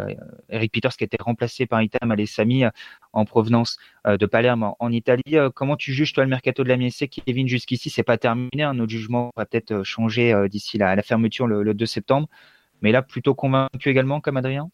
Eric 0.50 0.72
Peters 0.72 0.96
qui 0.96 1.04
a 1.04 1.06
été 1.06 1.18
remplacé 1.20 1.66
par 1.66 1.82
Itam 1.82 2.10
Alessami 2.12 2.64
en 3.14 3.26
provenance 3.26 3.78
de 4.06 4.26
Palerme 4.26 4.74
en, 4.80 4.92
Italie. 4.92 5.36
comment 5.54 5.76
tu 5.76 5.94
juges 5.94 6.14
toi 6.14 6.24
le 6.24 6.30
mercato 6.30 6.64
de 6.64 6.70
la 6.70 6.78
MSC 6.78 7.08
Kevin 7.08 7.48
jusqu'ici? 7.48 7.90
C'est 7.90 8.04
pas 8.04 8.18
terminé, 8.18 8.64
hein, 8.64 8.74
notre 8.74 8.92
jugement 8.92 9.32
va 9.36 9.46
peut-être 9.46 9.84
changer 9.84 10.21
euh, 10.30 10.48
d'ici 10.48 10.78
la, 10.78 10.96
la, 10.96 11.02
fermeture 11.02 11.48
le, 11.48 11.74
2 11.74 11.86
septembre. 11.86 12.28
Mais 12.82 12.92
là, 12.92 13.02
plutôt 13.02 13.34
convaincu 13.36 13.90
également, 13.90 14.22
comme 14.22 14.38
Adrien? 14.38 14.70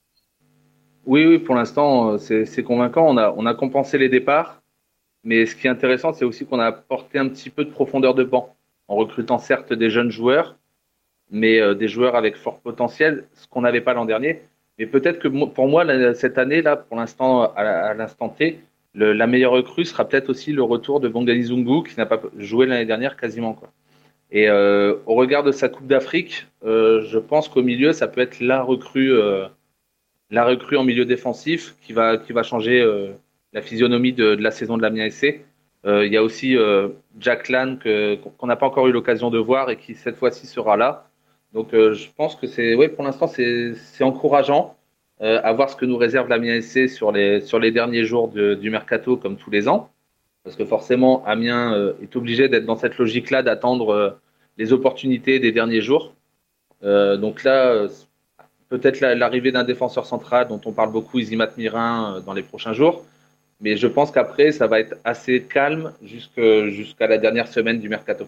Oui, 1.05 1.25
oui, 1.25 1.39
pour 1.39 1.55
l'instant, 1.55 2.13
euh, 2.13 2.17
c'est 2.17 2.63
convaincant. 2.63 3.07
On 3.07 3.45
a, 3.45 3.53
compensé 3.53 3.97
les 3.97 4.09
départs. 4.09 4.61
Mais 5.23 5.45
ce 5.45 5.55
qui 5.55 5.67
est 5.67 5.69
intéressant, 5.69 6.13
c'est 6.13 6.25
aussi 6.25 6.45
qu'on 6.45 6.59
a 6.59 6.67
apporté 6.67 7.19
un 7.19 7.27
petit 7.27 7.49
peu 7.49 7.65
de 7.65 7.69
profondeur 7.69 8.13
de 8.13 8.23
banc 8.23 8.55
en 8.87 8.95
recrutant 8.95 9.39
certes 9.39 9.73
des 9.73 9.89
jeunes 9.89 10.11
joueurs, 10.11 10.57
mais 11.31 11.59
euh, 11.59 11.75
des 11.75 11.87
joueurs 11.87 12.15
avec 12.15 12.37
fort 12.37 12.59
potentiel, 12.61 13.25
ce 13.33 13.47
qu'on 13.47 13.61
n'avait 13.61 13.81
pas 13.81 13.93
l'an 13.93 14.05
dernier. 14.05 14.41
Mais 14.79 14.85
peut-être 14.85 15.19
que 15.19 15.27
pour 15.27 15.67
moi, 15.67 15.85
cette 16.13 16.37
année, 16.37 16.61
là, 16.61 16.75
pour 16.77 16.97
l'instant, 16.97 17.51
à, 17.55 17.93
l'instant 17.93 18.29
T, 18.29 18.59
la 18.93 19.27
meilleure 19.27 19.51
recrue 19.51 19.85
sera 19.85 20.07
peut-être 20.07 20.29
aussi 20.29 20.53
le 20.53 20.63
retour 20.63 20.99
de 20.99 21.07
Bongali 21.07 21.43
Zungu, 21.43 21.83
qui 21.83 21.97
n'a 21.97 22.05
pas 22.05 22.21
joué 22.37 22.65
l'année 22.65 22.85
dernière 22.85 23.17
quasiment. 23.17 23.57
Et 24.31 24.49
euh, 24.49 24.95
au 25.05 25.15
regard 25.15 25.43
de 25.43 25.51
sa 25.51 25.69
Coupe 25.69 25.87
d'Afrique, 25.87 26.47
euh, 26.65 27.01
je 27.03 27.17
pense 27.17 27.47
qu'au 27.47 27.63
milieu, 27.63 27.93
ça 27.93 28.07
peut 28.07 28.21
être 28.21 28.39
la 28.41 28.61
recrue, 28.61 29.13
euh, 29.13 29.47
la 30.31 30.43
recrue 30.43 30.75
en 30.77 30.83
milieu 30.83 31.05
défensif 31.05 31.75
qui 31.81 31.93
va, 31.93 32.17
qui 32.17 32.33
va 32.33 32.43
changer 32.43 32.85
la 33.53 33.61
physionomie 33.61 34.13
de, 34.13 34.35
de, 34.35 34.43
la 34.43 34.51
saison 34.51 34.77
de 34.77 34.81
la 34.81 34.89
MIASC. 34.89 35.41
Il 35.85 36.11
y 36.11 36.17
a 36.17 36.23
aussi 36.23 36.57
Jack 37.17 37.47
Lan 37.47 37.77
qu'on 38.37 38.47
n'a 38.47 38.57
pas 38.57 38.65
encore 38.65 38.87
eu 38.87 38.91
l'occasion 38.91 39.29
de 39.29 39.37
voir 39.37 39.69
et 39.69 39.77
qui 39.77 39.95
cette 39.95 40.17
fois-ci 40.17 40.45
sera 40.45 40.75
là. 40.75 41.07
Donc 41.53 41.69
je 41.71 42.07
pense 42.17 42.35
que 42.35 42.45
c'est, 42.45 42.75
ouais, 42.75 42.89
pour 42.89 43.05
l'instant, 43.05 43.27
c'est 43.27 44.03
encourageant 44.03 44.75
à 45.21 45.53
voir 45.53 45.69
ce 45.69 45.77
que 45.77 45.85
nous 45.85 45.95
réserve 45.95 46.27
la 46.27 46.39
MIASC 46.39 46.89
sur 46.89 47.13
les, 47.13 47.39
sur 47.39 47.59
les 47.59 47.71
derniers 47.71 48.03
jours 48.03 48.27
de, 48.27 48.53
du 48.53 48.69
mercato 48.69 49.15
comme 49.15 49.37
tous 49.37 49.49
les 49.49 49.69
ans 49.69 49.89
parce 50.47 50.55
que 50.55 50.63
forcément, 50.63 51.25
Amiens 51.25 51.73
euh, 51.73 51.91
est 52.01 52.15
obligé 52.15 52.47
d'être 52.47 52.65
dans 52.65 52.77
cette 52.77 52.97
logique-là, 52.97 53.43
d'attendre 53.43 53.89
euh, 53.89 54.11
les 54.57 54.71
opportunités 54.71 55.41
des 55.41 55.51
derniers 55.51 55.81
jours. 55.81 56.13
Euh, 56.83 57.17
donc 57.17 57.43
là, 57.43 57.85
peut-être 58.69 59.01
l'arrivée 59.01 59.51
d'un 59.51 59.65
défenseur 59.65 60.05
central 60.05 60.47
dont 60.47 60.61
on 60.63 60.71
parle 60.71 60.93
beaucoup, 60.93 61.19
Isimat 61.19 61.49
Mirin, 61.57 62.23
dans 62.25 62.31
les 62.31 62.43
prochains 62.43 62.71
jours. 62.71 63.03
Mais 63.59 63.75
je 63.75 63.87
pense 63.87 64.09
qu'après, 64.09 64.53
ça 64.53 64.67
va 64.67 64.79
être 64.79 64.95
assez 65.03 65.43
calme 65.43 65.91
jusqu'à 66.01 67.07
la 67.07 67.17
dernière 67.17 67.49
semaine 67.49 67.81
du 67.81 67.89
mercato. 67.89 68.25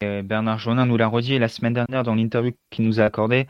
Bernard 0.00 0.60
Jaunin 0.60 0.86
nous 0.86 0.96
l'a 0.96 1.08
redit 1.08 1.40
la 1.40 1.48
semaine 1.48 1.74
dernière 1.74 2.04
dans 2.04 2.14
l'interview 2.14 2.52
qu'il 2.70 2.84
nous 2.84 3.00
a 3.00 3.04
accordée 3.04 3.48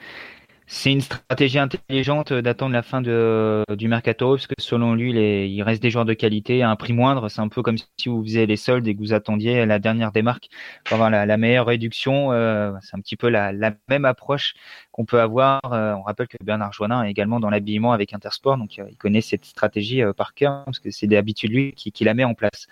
c'est 0.66 0.92
une 0.92 1.02
stratégie 1.02 1.58
intelligente 1.58 2.32
d'attendre 2.32 2.72
la 2.72 2.82
fin 2.82 3.02
de, 3.02 3.64
du 3.76 3.86
mercato 3.86 4.30
parce 4.34 4.46
que 4.46 4.54
selon 4.58 4.94
lui, 4.94 5.12
il 5.12 5.62
reste 5.62 5.82
des 5.82 5.90
joueurs 5.90 6.06
de 6.06 6.14
qualité 6.14 6.62
à 6.62 6.70
un 6.70 6.76
prix 6.76 6.94
moindre. 6.94 7.28
C'est 7.28 7.42
un 7.42 7.48
peu 7.48 7.62
comme 7.62 7.76
si 7.76 8.08
vous 8.08 8.22
faisiez 8.22 8.46
les 8.46 8.56
soldes 8.56 8.88
et 8.88 8.94
que 8.94 8.98
vous 8.98 9.12
attendiez 9.12 9.66
la 9.66 9.78
dernière 9.78 10.10
démarque 10.10 10.48
pour 10.84 10.94
avoir 10.94 11.10
la, 11.10 11.36
meilleure 11.36 11.66
réduction. 11.66 12.32
Euh, 12.32 12.72
c'est 12.80 12.96
un 12.96 13.00
petit 13.00 13.16
peu 13.16 13.28
la, 13.28 13.52
même 13.88 14.06
approche 14.06 14.54
qu'on 14.90 15.04
peut 15.04 15.20
avoir. 15.20 15.60
Euh, 15.72 15.92
on 15.94 16.02
rappelle 16.02 16.28
que 16.28 16.36
Bernard 16.42 16.72
Joannin 16.72 17.04
est 17.04 17.10
également 17.10 17.40
dans 17.40 17.50
l'habillement 17.50 17.92
avec 17.92 18.14
Intersport, 18.14 18.56
donc 18.56 18.78
euh, 18.78 18.86
il 18.90 18.96
connaît 18.96 19.20
cette 19.20 19.44
stratégie 19.44 20.02
par 20.16 20.34
cœur 20.34 20.64
parce 20.64 20.78
que 20.78 20.90
c'est 20.90 21.06
d'habitude 21.06 21.50
lui 21.50 21.72
qui, 21.74 22.04
la 22.04 22.14
met 22.14 22.24
en 22.24 22.34
place. 22.34 22.66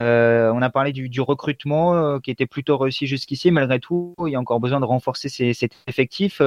on 0.00 0.62
a 0.62 0.70
parlé 0.70 0.92
du, 0.92 1.08
du 1.08 1.20
recrutement 1.20 2.18
qui 2.20 2.30
était 2.30 2.46
plutôt 2.46 2.78
réussi 2.78 3.06
jusqu'ici. 3.06 3.50
Malgré 3.50 3.78
tout, 3.78 4.14
il 4.26 4.32
y 4.32 4.36
a 4.36 4.40
encore 4.40 4.60
besoin 4.60 4.80
de 4.80 4.84
renforcer 4.84 5.28
cet 5.28 5.72
effectif. 5.86 6.40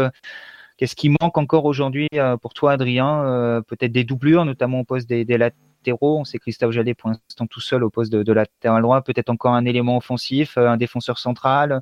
Qu'est-ce 0.80 0.96
qui 0.96 1.10
manque 1.10 1.38
encore 1.38 1.66
aujourd'hui 1.66 2.08
euh, 2.14 2.38
pour 2.38 2.54
toi, 2.54 2.72
Adrien 2.72 3.26
euh, 3.26 3.60
Peut-être 3.60 3.92
des 3.92 4.06
doublures, 4.06 4.46
notamment 4.46 4.80
au 4.80 4.84
poste 4.86 5.10
des, 5.10 5.26
latéraux? 5.26 6.18
On 6.22 6.24
sait 6.24 6.40
Christophe 6.40 6.72
Jallet 6.72 6.94
pour 6.94 7.10
l'instant 7.10 7.48
tout 7.48 7.60
seul 7.60 7.84
au 7.84 7.90
poste 7.90 8.14
de, 8.14 8.32
latéral 8.32 8.82
droit. 8.82 9.02
Peut-être 9.02 9.28
encore 9.28 9.54
un 9.54 9.66
élément 9.66 9.98
offensif, 9.98 10.58
euh, 10.58 10.70
un 10.70 10.78
défenseur 10.78 11.20
central. 11.20 11.82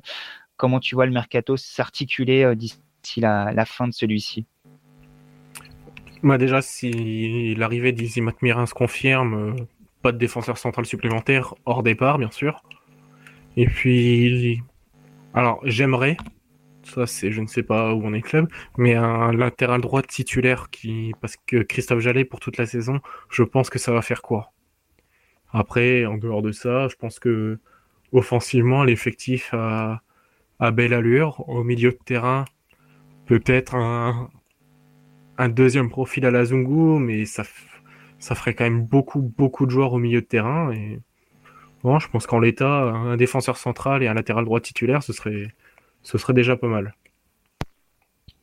Comment 0.56 0.80
tu 0.80 0.96
vois 0.96 1.06
le 1.06 1.12
mercato 1.12 1.56
s'articuler 1.56 2.56
d'ici 2.56 3.20
la, 3.20 3.64
fin 3.66 3.86
de 3.86 3.92
celui-ci? 3.92 4.46
Bah 6.24 6.36
déjà, 6.36 6.60
si 6.60 7.54
l'arrivée 7.54 7.92
d'Izzy 7.92 8.20
Mirin 8.42 8.66
se 8.66 8.74
confirme, 8.74 9.54
pas 10.02 10.10
de 10.10 10.18
défenseur 10.18 10.58
central 10.58 10.86
supplémentaire 10.86 11.54
hors 11.66 11.84
départ, 11.84 12.18
bien 12.18 12.32
sûr. 12.32 12.64
Et 13.56 13.66
puis, 13.66 14.60
alors 15.34 15.60
j'aimerais 15.62 16.16
ça 16.88 17.06
c'est 17.06 17.30
je 17.32 17.40
ne 17.40 17.46
sais 17.46 17.62
pas 17.62 17.94
où 17.94 18.02
on 18.04 18.12
est 18.14 18.22
club, 18.22 18.48
mais 18.76 18.94
un 18.94 19.32
latéral 19.32 19.80
droit 19.80 20.02
titulaire 20.02 20.70
qui 20.70 21.12
parce 21.20 21.36
que 21.46 21.58
Christophe 21.62 22.00
Jallet 22.00 22.24
pour 22.24 22.40
toute 22.40 22.56
la 22.56 22.66
saison, 22.66 23.00
je 23.30 23.42
pense 23.42 23.70
que 23.70 23.78
ça 23.78 23.92
va 23.92 24.02
faire 24.02 24.22
quoi. 24.22 24.52
Après, 25.52 26.04
en 26.06 26.18
dehors 26.18 26.42
de 26.42 26.52
ça, 26.52 26.88
je 26.88 26.96
pense 26.96 27.18
que 27.18 27.58
offensivement 28.12 28.84
l'effectif 28.84 29.54
a, 29.54 30.02
belle 30.72 30.94
allure. 30.94 31.48
Au 31.48 31.64
milieu 31.64 31.90
de 31.92 31.98
terrain, 32.04 32.44
peut-être 33.26 33.74
un, 33.74 34.30
un 35.38 35.48
deuxième 35.48 35.88
profil 35.88 36.26
à 36.26 36.30
la 36.30 36.44
Zungu, 36.44 36.98
mais 37.00 37.24
ça, 37.24 37.44
ça 38.18 38.34
ferait 38.34 38.54
quand 38.54 38.64
même 38.64 38.84
beaucoup, 38.84 39.22
beaucoup 39.22 39.66
de 39.66 39.70
joueurs 39.70 39.92
au 39.92 39.98
milieu 39.98 40.20
de 40.20 40.26
terrain. 40.26 40.72
Et 40.72 41.00
je 41.84 42.08
pense 42.08 42.26
qu'en 42.26 42.40
l'état, 42.40 42.82
un 42.82 43.16
défenseur 43.16 43.56
central 43.56 44.02
et 44.02 44.08
un 44.08 44.14
latéral 44.14 44.44
droit 44.44 44.60
titulaire, 44.60 45.02
ce 45.02 45.12
serait, 45.12 45.48
ce 46.08 46.16
serait 46.16 46.32
déjà 46.32 46.56
pas 46.56 46.68
mal. 46.68 46.94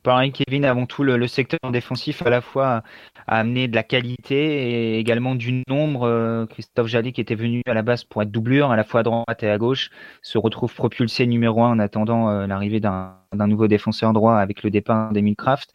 Pareil, 0.04 0.32
Kevin, 0.32 0.65
avant 0.65 0.86
tout, 0.86 1.01
le, 1.01 1.28
secteur 1.28 1.71
défensif 1.71 2.21
à 2.21 2.30
la 2.30 2.39
fois 2.39 2.84
a 3.25 3.39
amené 3.39 3.67
de 3.67 3.73
la 3.73 3.82
qualité 3.82 4.36
et 4.36 4.99
également 4.99 5.34
du 5.34 5.63
nombre. 5.67 6.04
Euh, 6.04 6.45
Christophe 6.45 6.86
Jallet, 6.86 7.12
qui 7.12 7.21
était 7.21 7.34
venu 7.34 7.63
à 7.65 7.73
la 7.73 7.82
base 7.82 8.04
pour 8.04 8.21
être 8.21 8.30
doublure, 8.30 8.69
à 8.69 8.75
la 8.75 8.84
fois 8.84 8.99
à 8.99 9.04
droite 9.04 9.41
et 9.41 9.49
à 9.49 9.58
gauche, 9.58 9.89
se 10.21 10.38
retrouve 10.38 10.75
propulsé 10.75 11.25
numéro 11.25 11.63
un 11.63 11.71
en 11.71 11.80
attendant 11.80 12.30
euh, 12.30 12.45
l'arrivée 12.45 12.80
d'un 12.80 13.17
nouveau 13.34 13.67
défenseur 13.67 14.13
droit 14.13 14.36
avec 14.36 14.62
le 14.62 14.69
départ 14.69 15.12
d'Emile 15.12 15.36
Kraft. 15.36 15.73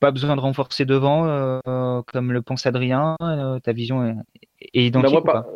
Pas 0.00 0.12
besoin 0.12 0.34
de 0.34 0.40
renforcer 0.40 0.86
devant, 0.86 1.26
euh, 1.26 2.00
comme 2.06 2.32
le 2.32 2.40
pense 2.40 2.64
Adrien. 2.64 3.16
ta 3.62 3.72
vision 3.72 4.24
est, 4.72 4.86
identique 4.86 5.26
bah, 5.26 5.46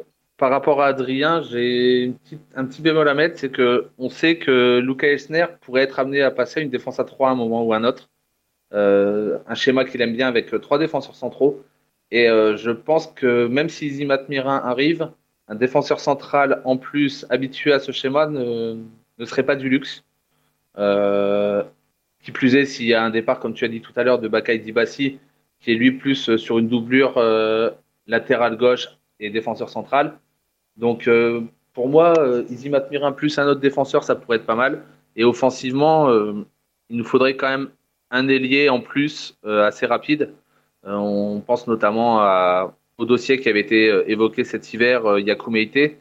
par 0.42 0.50
rapport 0.50 0.83
à 0.83 0.87
Adrien, 0.87 1.40
j'ai 1.40 2.14
un 2.57 2.64
petit 2.64 2.83
bémol 2.83 3.09
à 3.09 3.14
mettre, 3.14 3.38
c'est 3.38 3.52
que 3.52 3.90
on 3.96 4.09
sait 4.09 4.38
que 4.38 4.81
Luca 4.81 5.07
Esner 5.07 5.46
pourrait 5.61 5.83
être 5.83 6.00
amené 6.00 6.20
à 6.20 6.33
passer 6.33 6.61
une 6.61 6.68
défense 6.68 6.98
à 6.98 7.05
3 7.05 7.28
à 7.28 7.31
un 7.31 7.37
moment 7.37 7.62
ou 7.62 7.72
à 7.72 7.76
un 7.76 7.85
autre. 7.85 8.11
Euh, 8.74 9.38
un 9.46 9.55
schéma 9.55 9.85
qu'il 9.85 10.00
aime 10.00 10.16
bien 10.16 10.26
avec 10.26 10.50
trois 10.61 10.81
défenseurs 10.81 11.14
centraux. 11.14 11.62
Et 12.11 12.28
euh, 12.28 12.57
je 12.57 12.72
pense 12.72 13.07
que 13.07 13.46
même 13.46 13.68
si 13.68 13.88
Zimat 13.88 14.22
Mirin 14.28 14.61
arrive, 14.64 15.12
un 15.46 15.55
défenseur 15.55 16.00
central 16.00 16.61
en 16.64 16.76
plus 16.76 17.24
habitué 17.31 17.72
à 17.72 17.78
ce 17.78 17.92
schéma 17.92 18.26
ne, 18.26 18.78
serait 19.24 19.46
pas 19.46 19.55
du 19.55 19.68
luxe. 19.68 20.02
Euh, 20.76 21.62
qui 22.20 22.33
plus 22.33 22.57
est, 22.57 22.66
s'il 22.66 22.87
y 22.87 22.94
a 22.94 23.05
un 23.05 23.11
départ, 23.11 23.38
comme 23.38 23.55
tu 23.55 23.64
as 23.64 23.68
dit 23.68 23.81
tout 23.81 23.92
à 23.94 24.02
l'heure, 24.02 24.18
de 24.18 24.26
Bakay 24.26 24.59
Dibassi, 24.59 25.20
qui 25.61 25.70
est 25.70 25.76
lui 25.76 25.92
plus 25.92 26.35
sur 26.37 26.59
une 26.59 26.66
doublure 26.66 27.18
euh, 27.18 27.70
latérale 28.09 28.57
gauche 28.57 28.88
et 29.20 29.31
défenseur 29.31 29.70
central. 29.70 30.18
Donc 30.76 31.08
euh, 31.08 31.42
pour 31.74 31.88
moi, 31.88 32.14
euh, 32.18 32.44
Izimat 32.50 32.88
Mirin 32.90 33.12
plus 33.12 33.38
un 33.38 33.46
autre 33.46 33.61
défenseur, 33.61 34.04
ça 34.04 34.14
pourrait 34.14 34.38
être 34.38 34.46
pas 34.46 34.54
mal. 34.54 34.82
Et 35.16 35.24
offensivement, 35.24 36.08
euh, 36.11 36.44
il 36.90 36.96
nous 36.96 37.04
faudrait 37.04 37.37
quand 37.37 37.48
même 37.48 37.70
un 38.11 38.28
ailier 38.28 38.68
en 38.68 38.80
plus 38.80 39.38
assez 39.44 39.87
rapide. 39.87 40.32
On 40.85 41.40
pense 41.40 41.66
notamment 41.66 42.20
à, 42.20 42.74
au 42.98 43.04
dossier 43.06 43.40
qui 43.40 43.48
avait 43.48 43.61
été 43.61 43.87
évoqué 44.11 44.44
cet 44.44 44.72
hiver, 44.74 45.06
euh, 45.06 45.20
Yakou 45.20 45.50
Meite, 45.50 45.96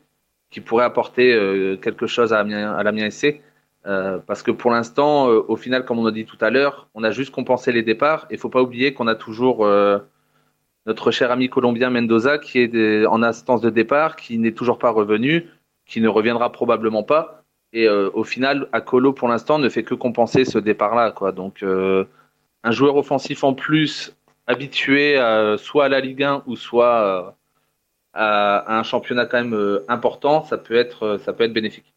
qui 0.49 0.59
pourrait 0.59 0.83
apporter 0.83 1.77
quelque 1.81 2.07
chose 2.07 2.33
à, 2.33 2.39
Amiens- 2.39 2.73
à 2.73 2.83
l'Amiens 2.83 3.09
SC. 3.09 3.41
Parce 3.83 4.43
que 4.43 4.51
pour 4.51 4.71
l'instant, 4.71 5.27
au 5.27 5.55
final, 5.55 5.85
comme 5.85 5.99
on 5.99 6.05
a 6.05 6.11
dit 6.11 6.25
tout 6.25 6.37
à 6.41 6.49
l'heure, 6.49 6.89
on 6.93 7.03
a 7.05 7.11
juste 7.11 7.31
compensé 7.33 7.71
les 7.71 7.83
départs. 7.83 8.27
Il 8.31 8.37
faut 8.37 8.49
pas 8.49 8.61
oublier 8.61 8.93
qu'on 8.93 9.07
a 9.07 9.15
toujours 9.15 9.65
notre 10.85 11.11
cher 11.11 11.31
ami 11.31 11.49
colombien 11.49 11.89
Mendoza 11.89 12.37
qui 12.37 12.59
est 12.59 12.67
des- 12.67 13.05
en 13.05 13.21
instance 13.23 13.61
de 13.61 13.69
départ, 13.69 14.15
qui 14.15 14.37
n'est 14.37 14.53
toujours 14.53 14.79
pas 14.79 14.89
revenu, 14.91 15.47
qui 15.85 16.01
ne 16.01 16.07
reviendra 16.07 16.51
probablement 16.51 17.03
pas. 17.03 17.43
Et 17.73 17.87
euh, 17.87 18.09
au 18.13 18.23
final, 18.23 18.67
Akolo 18.73 19.13
pour 19.13 19.27
l'instant 19.29 19.59
ne 19.59 19.69
fait 19.69 19.83
que 19.83 19.93
compenser 19.95 20.43
ce 20.45 20.57
départ-là. 20.59 21.13
Donc 21.31 21.63
euh, 21.63 22.05
un 22.63 22.71
joueur 22.71 22.95
offensif 22.97 23.43
en 23.43 23.53
plus 23.53 24.15
habitué 24.47 25.15
soit 25.57 25.85
à 25.85 25.89
la 25.89 25.99
Ligue 25.99 26.23
1 26.23 26.43
ou 26.47 26.55
soit 26.55 26.95
euh, 27.01 27.31
à, 28.13 28.57
à 28.57 28.79
un 28.79 28.83
championnat 28.83 29.25
quand 29.25 29.37
même 29.37 29.53
euh, 29.53 29.85
important, 29.87 30.43
ça 30.43 30.57
peut 30.57 30.75
être 30.75 31.03
euh, 31.03 31.17
ça 31.19 31.31
peut 31.33 31.43
être 31.45 31.53
bénéfique. 31.53 31.93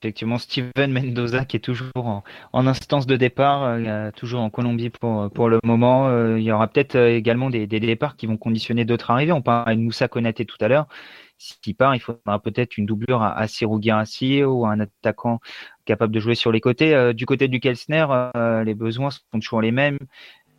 Effectivement, 0.00 0.38
Steven 0.38 0.92
Mendoza 0.92 1.44
qui 1.44 1.56
est 1.56 1.60
toujours 1.60 1.90
en, 1.96 2.22
en 2.52 2.66
instance 2.68 3.04
de 3.04 3.16
départ, 3.16 3.64
euh, 3.64 4.12
toujours 4.12 4.40
en 4.42 4.48
Colombie 4.48 4.90
pour, 4.90 5.28
pour 5.32 5.48
le 5.48 5.58
moment. 5.64 6.08
Euh, 6.08 6.38
il 6.38 6.44
y 6.44 6.52
aura 6.52 6.68
peut-être 6.68 6.94
euh, 6.94 7.16
également 7.16 7.50
des, 7.50 7.66
des 7.66 7.80
départs 7.80 8.14
qui 8.16 8.26
vont 8.26 8.36
conditionner 8.36 8.84
d'autres 8.84 9.10
arrivées. 9.10 9.32
On 9.32 9.42
parlait 9.42 9.74
de 9.74 9.80
Moussa 9.80 10.06
Konaté 10.06 10.44
tout 10.46 10.56
à 10.60 10.68
l'heure. 10.68 10.86
S'il 11.38 11.74
part, 11.76 11.94
il 11.96 12.00
faudra 12.00 12.40
peut-être 12.40 12.78
une 12.78 12.86
doublure 12.86 13.22
à, 13.22 13.36
à 13.36 13.46
Sirou 13.48 13.80
ou 13.80 14.66
un 14.66 14.80
attaquant 14.80 15.40
capable 15.84 16.12
de 16.12 16.20
jouer 16.20 16.34
sur 16.34 16.52
les 16.52 16.60
côtés. 16.60 16.94
Euh, 16.94 17.12
du 17.12 17.26
côté 17.26 17.48
du 17.48 17.60
Kelsner, 17.60 18.06
euh, 18.36 18.64
les 18.64 18.74
besoins 18.74 19.10
sont 19.10 19.40
toujours 19.40 19.62
les 19.62 19.72
mêmes. 19.72 19.98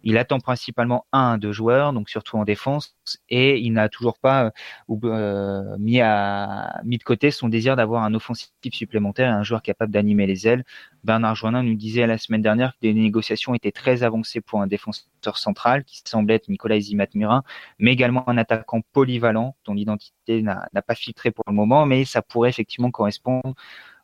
Il 0.03 0.17
attend 0.17 0.39
principalement 0.39 1.05
un, 1.11 1.37
deux 1.37 1.51
joueurs, 1.51 1.93
donc 1.93 2.09
surtout 2.09 2.37
en 2.37 2.43
défense, 2.43 2.95
et 3.29 3.59
il 3.59 3.73
n'a 3.73 3.89
toujours 3.89 4.17
pas 4.17 4.45
euh, 4.45 4.95
euh, 5.05 5.77
mis, 5.77 5.99
à, 6.01 6.79
mis 6.85 6.97
de 6.97 7.03
côté 7.03 7.31
son 7.31 7.49
désir 7.49 7.75
d'avoir 7.75 8.03
un 8.03 8.13
offensif 8.13 8.49
supplémentaire 8.71 9.29
et 9.29 9.33
un 9.33 9.43
joueur 9.43 9.61
capable 9.61 9.91
d'animer 9.91 10.25
les 10.27 10.47
ailes. 10.47 10.63
Bernard 11.03 11.35
Joinin 11.35 11.63
nous 11.63 11.75
disait 11.75 12.07
la 12.07 12.17
semaine 12.17 12.41
dernière 12.41 12.71
que 12.73 12.77
les 12.83 12.93
négociations 12.93 13.53
étaient 13.53 13.71
très 13.71 14.03
avancées 14.03 14.41
pour 14.41 14.61
un 14.61 14.67
défenseur 14.67 15.37
central 15.37 15.83
qui 15.83 16.01
semblait 16.05 16.35
être 16.35 16.49
Nicolas 16.49 16.79
Zimat-Murin, 16.79 17.43
mais 17.77 17.91
également 17.91 18.27
un 18.29 18.37
attaquant 18.37 18.81
polyvalent 18.93 19.55
dont 19.65 19.73
l'identité 19.73 20.41
n'a 20.41 20.67
n'a 20.73 20.81
pas 20.81 20.95
filtré 20.95 21.31
pour 21.31 21.43
le 21.47 21.53
moment, 21.53 21.85
mais 21.85 22.05
ça 22.05 22.21
pourrait 22.21 22.49
effectivement 22.49 22.91
correspondre 22.91 23.55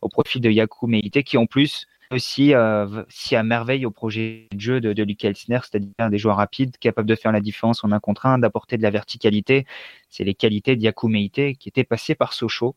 au 0.01 0.09
profil 0.09 0.41
de 0.41 0.49
Yakou 0.49 0.87
Meite 0.87 1.23
qui 1.23 1.37
en 1.37 1.45
plus 1.45 1.87
aussi 2.11 2.53
euh, 2.53 3.03
si 3.09 3.35
à 3.35 3.43
merveille 3.43 3.85
au 3.85 3.91
projet 3.91 4.47
de 4.53 4.59
jeu 4.59 4.81
de, 4.81 4.93
de 4.93 5.03
Luc 5.03 5.23
Elsner, 5.23 5.59
c'est-à-dire 5.63 6.09
des 6.09 6.17
joueurs 6.17 6.37
rapides, 6.37 6.77
capables 6.77 7.07
de 7.07 7.15
faire 7.15 7.31
la 7.31 7.41
différence 7.41 7.83
en 7.83 7.91
un 7.91 7.99
contre 7.99 8.25
un, 8.25 8.37
d'apporter 8.39 8.77
de 8.77 8.83
la 8.83 8.91
verticalité. 8.91 9.65
C'est 10.09 10.23
les 10.23 10.33
qualités 10.33 10.75
d'Yakou 10.75 11.07
Meite 11.07 11.57
qui 11.57 11.67
était 11.67 11.83
passé 11.83 12.15
par 12.15 12.33
Sochaux. 12.33 12.75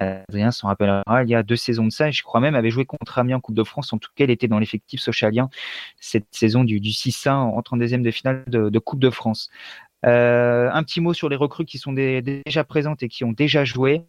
Euh, 0.00 0.22
Adrien 0.28 0.50
s'en 0.50 0.68
rappellera, 0.68 1.24
il 1.24 1.28
y 1.28 1.34
a 1.34 1.42
deux 1.42 1.56
saisons 1.56 1.86
de 1.86 1.90
ça, 1.90 2.08
et 2.08 2.12
je 2.12 2.22
crois 2.22 2.40
même 2.40 2.54
avait 2.54 2.70
joué 2.70 2.84
contre 2.84 3.18
Amiens 3.18 3.36
en 3.36 3.40
Coupe 3.40 3.56
de 3.56 3.64
France, 3.64 3.92
en 3.92 3.98
tout 3.98 4.10
cas 4.14 4.24
il 4.24 4.30
était 4.30 4.48
dans 4.48 4.58
l'effectif 4.58 5.00
socialien 5.00 5.48
cette 5.98 6.26
saison 6.30 6.64
du, 6.64 6.80
du 6.80 6.90
6-1 6.90 7.30
en 7.30 7.60
32e 7.60 8.02
de 8.02 8.10
finale 8.10 8.44
de 8.46 8.78
Coupe 8.78 9.00
de 9.00 9.10
France. 9.10 9.50
Euh, 10.04 10.68
un 10.72 10.82
petit 10.82 11.00
mot 11.00 11.14
sur 11.14 11.28
les 11.28 11.36
recrues 11.36 11.64
qui 11.64 11.78
sont 11.78 11.92
déjà 11.92 12.64
présentes 12.64 13.02
et 13.02 13.08
qui 13.08 13.24
ont 13.24 13.32
déjà 13.32 13.64
joué. 13.64 14.04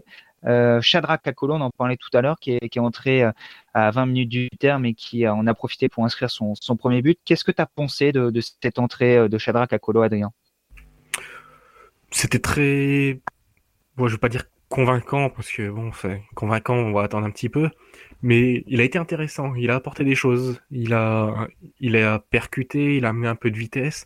Euh, 0.46 0.82
Shadrach 0.82 1.22
Kakolo, 1.22 1.56
on 1.56 1.62
en 1.62 1.72
parlait 1.72 1.98
tout 1.98 2.16
à 2.16 2.22
l'heure, 2.22 2.40
qui 2.40 2.52
est, 2.52 2.78
entré 2.78 3.24
euh, 3.24 3.32
à 3.74 3.92
20 3.92 4.06
minutes 4.06 4.30
du 4.30 4.50
terme 4.60 4.86
et 4.86 4.94
qui 4.94 5.28
en 5.28 5.48
a 5.48 5.54
profité 5.54 5.90
pour 5.90 6.06
inscrire 6.06 6.30
son, 6.30 6.54
premier 6.78 7.02
but. 7.02 7.20
Qu'est-ce 7.26 7.44
que 7.44 7.52
tu 7.52 7.62
as 7.62 7.66
pensé 7.66 8.12
de, 8.12 8.32
cette 8.62 8.80
entrée 8.80 9.18
euh, 9.18 9.30
de 9.30 9.38
Shadrach 9.38 9.70
Kakolo, 9.70 10.02
Adrien? 10.02 10.32
C'était 12.12 12.40
très, 12.40 13.20
bon, 13.98 14.08
je 14.08 14.14
veux 14.14 14.20
pas 14.20 14.30
dire 14.30 14.46
convaincant 14.70 15.30
parce 15.30 15.52
que 15.52 15.70
bon, 15.70 15.92
c'est 15.94 16.22
convaincant, 16.36 16.76
on 16.76 16.92
va 16.92 17.04
attendre 17.04 17.26
un 17.26 17.32
petit 17.32 17.50
peu, 17.50 17.70
mais 18.22 18.64
il 18.68 18.80
a 18.80 18.84
été 18.84 18.98
intéressant. 18.98 19.56
Il 19.56 19.72
a 19.72 19.76
apporté 19.76 20.04
des 20.04 20.16
choses. 20.16 20.62
Il 20.72 20.94
a, 20.94 21.48
il 21.80 21.98
a 21.98 22.20
percuté, 22.20 22.98
il 22.98 23.06
a 23.06 23.14
mis 23.14 23.28
un 23.28 23.36
peu 23.36 23.50
de 23.50 23.58
vitesse, 23.58 24.06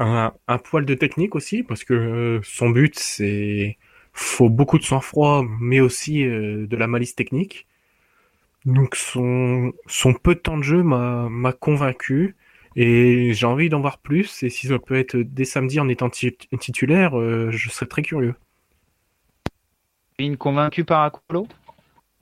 un, 0.00 0.32
un 0.48 0.58
poil 0.58 0.84
de 0.84 0.94
technique 0.94 1.36
aussi 1.36 1.62
parce 1.62 1.84
que 1.84 1.94
euh, 1.94 2.40
son 2.42 2.70
but 2.70 2.98
c'est 2.98 3.78
faut 4.12 4.48
beaucoup 4.48 4.78
de 4.78 4.84
sang-froid, 4.84 5.44
mais 5.60 5.80
aussi 5.80 6.24
euh, 6.24 6.66
de 6.66 6.76
la 6.76 6.86
malice 6.86 7.14
technique. 7.14 7.66
Donc 8.64 8.96
son, 8.96 9.72
son 9.86 10.12
peu 10.14 10.34
de 10.34 10.40
temps 10.40 10.58
de 10.58 10.62
jeu 10.62 10.82
m'a, 10.82 11.28
m'a 11.30 11.52
convaincu 11.52 12.36
et 12.76 13.32
j'ai 13.32 13.46
envie 13.46 13.68
d'en 13.68 13.80
voir 13.80 13.98
plus. 13.98 14.42
Et 14.42 14.50
si 14.50 14.66
ça 14.66 14.78
peut 14.78 14.96
être 14.96 15.16
dès 15.16 15.44
samedi 15.44 15.80
en 15.80 15.88
étant 15.88 16.10
titulaire, 16.10 17.18
euh, 17.18 17.50
je 17.50 17.70
serais 17.70 17.86
très 17.86 18.02
curieux. 18.02 18.34
Une 20.18 20.36
convaincue 20.36 20.84
par 20.84 21.02
Akolo? 21.02 21.46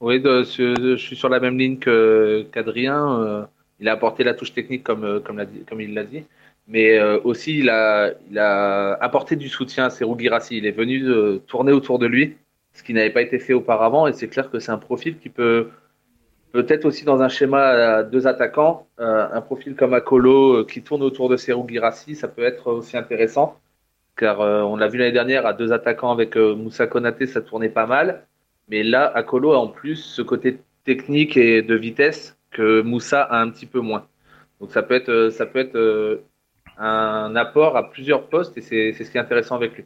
Oui, 0.00 0.20
de, 0.20 0.44
je, 0.44 0.74
je, 0.80 0.96
suis 0.96 1.16
sur 1.16 1.28
la 1.28 1.40
même 1.40 1.58
ligne 1.58 1.78
qu'Adrien. 1.78 3.20
Euh, 3.20 3.44
il 3.80 3.88
a 3.88 3.92
apporté 3.92 4.22
la 4.22 4.34
touche 4.34 4.52
technique 4.52 4.84
comme, 4.84 5.20
comme, 5.22 5.44
comme 5.68 5.80
il 5.80 5.94
l'a 5.94 6.04
dit. 6.04 6.22
Mais 6.68 6.98
euh, 6.98 7.18
aussi, 7.24 7.58
il 7.60 7.70
a, 7.70 8.12
apporté 9.00 9.36
du 9.36 9.48
soutien 9.48 9.86
à 9.86 9.90
Serou 9.90 10.18
Girassi. 10.18 10.58
Il 10.58 10.66
est 10.66 10.72
venu 10.72 11.02
euh, 11.08 11.38
tourner 11.46 11.72
autour 11.72 11.98
de 11.98 12.06
lui, 12.06 12.36
ce 12.74 12.82
qui 12.82 12.92
n'avait 12.92 13.10
pas 13.10 13.22
été 13.22 13.38
fait 13.38 13.54
auparavant. 13.54 14.06
Et 14.06 14.12
c'est 14.12 14.28
clair 14.28 14.50
que 14.50 14.58
c'est 14.58 14.70
un 14.70 14.78
profil 14.78 15.18
qui 15.18 15.30
peut, 15.30 15.70
peut-être 16.52 16.84
aussi 16.84 17.04
dans 17.06 17.22
un 17.22 17.28
schéma 17.30 17.62
à 17.62 18.02
deux 18.02 18.26
attaquants, 18.26 18.86
euh, 19.00 19.28
un 19.32 19.40
profil 19.40 19.76
comme 19.76 19.94
Akolo 19.94 20.64
qui 20.66 20.82
tourne 20.82 21.02
autour 21.02 21.30
de 21.30 21.38
Serou 21.38 21.66
Girassi, 21.66 22.14
ça 22.14 22.28
peut 22.28 22.44
être 22.44 22.68
aussi 22.70 22.96
intéressant. 22.98 23.58
Car 24.16 24.40
on 24.40 24.76
l'a 24.76 24.88
vu 24.88 24.98
l'année 24.98 25.12
dernière 25.12 25.46
à 25.46 25.52
deux 25.52 25.72
attaquants 25.72 26.10
avec 26.10 26.36
Moussa 26.36 26.88
Konaté, 26.88 27.26
ça 27.26 27.40
tournait 27.40 27.68
pas 27.68 27.86
mal. 27.86 28.26
Mais 28.68 28.82
là, 28.82 29.06
Akolo 29.06 29.52
a 29.52 29.58
en 29.58 29.68
plus 29.68 29.96
ce 29.96 30.22
côté 30.22 30.58
technique 30.84 31.36
et 31.36 31.62
de 31.62 31.74
vitesse 31.76 32.36
que 32.50 32.82
Moussa 32.82 33.22
a 33.22 33.40
un 33.40 33.48
petit 33.50 33.66
peu 33.66 33.80
moins. 33.80 34.06
Donc 34.60 34.72
ça 34.72 34.82
peut 34.82 34.94
être, 34.94 35.30
ça 35.30 35.46
peut 35.46 35.60
être 35.60 36.20
un 36.78 37.34
apport 37.36 37.76
à 37.76 37.90
plusieurs 37.90 38.28
postes 38.28 38.56
et 38.56 38.60
c'est 38.60 38.92
ce 38.92 39.10
qui 39.10 39.18
est 39.18 39.20
intéressant 39.20 39.56
avec 39.56 39.76
lui. 39.76 39.84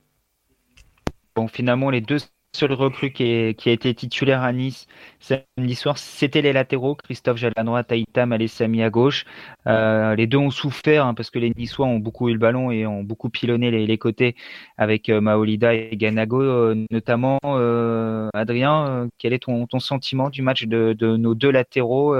Bon, 1.34 1.48
finalement, 1.48 1.90
les 1.90 2.02
deux 2.02 2.18
seuls 2.54 2.72
recrues 2.72 3.12
qui, 3.12 3.24
est, 3.24 3.58
qui 3.58 3.70
a 3.70 3.72
été 3.72 3.94
titulaire 3.94 4.42
à 4.42 4.52
Nice 4.52 4.86
samedi 5.20 5.74
soir, 5.74 5.96
c'était 5.96 6.42
les 6.42 6.52
latéraux, 6.52 6.94
Christophe 6.94 7.38
Jal 7.38 7.52
à 7.56 7.64
droite, 7.64 7.90
Aïta 7.90 8.26
Malessami 8.26 8.82
à 8.82 8.90
gauche. 8.90 9.24
Euh, 9.66 10.14
les 10.14 10.26
deux 10.26 10.36
ont 10.36 10.50
souffert 10.50 11.06
hein, 11.06 11.14
parce 11.14 11.30
que 11.30 11.38
les 11.38 11.52
Niçois 11.56 11.86
ont 11.86 11.98
beaucoup 11.98 12.28
eu 12.28 12.34
le 12.34 12.38
ballon 12.38 12.70
et 12.70 12.86
ont 12.86 13.02
beaucoup 13.02 13.30
pilonné 13.30 13.70
les, 13.70 13.86
les 13.86 13.98
côtés 13.98 14.36
avec 14.76 15.08
euh, 15.08 15.22
Maolida 15.22 15.72
et 15.72 15.96
Ganago, 15.96 16.42
euh, 16.42 16.86
notamment. 16.90 17.38
Adrien, 18.34 19.08
quel 19.18 19.32
est 19.32 19.44
ton, 19.44 19.66
ton, 19.66 19.80
sentiment 19.80 20.28
du 20.28 20.42
match 20.42 20.64
de, 20.64 20.92
de 20.92 21.16
nos 21.16 21.34
deux 21.34 21.50
latéraux 21.50 22.14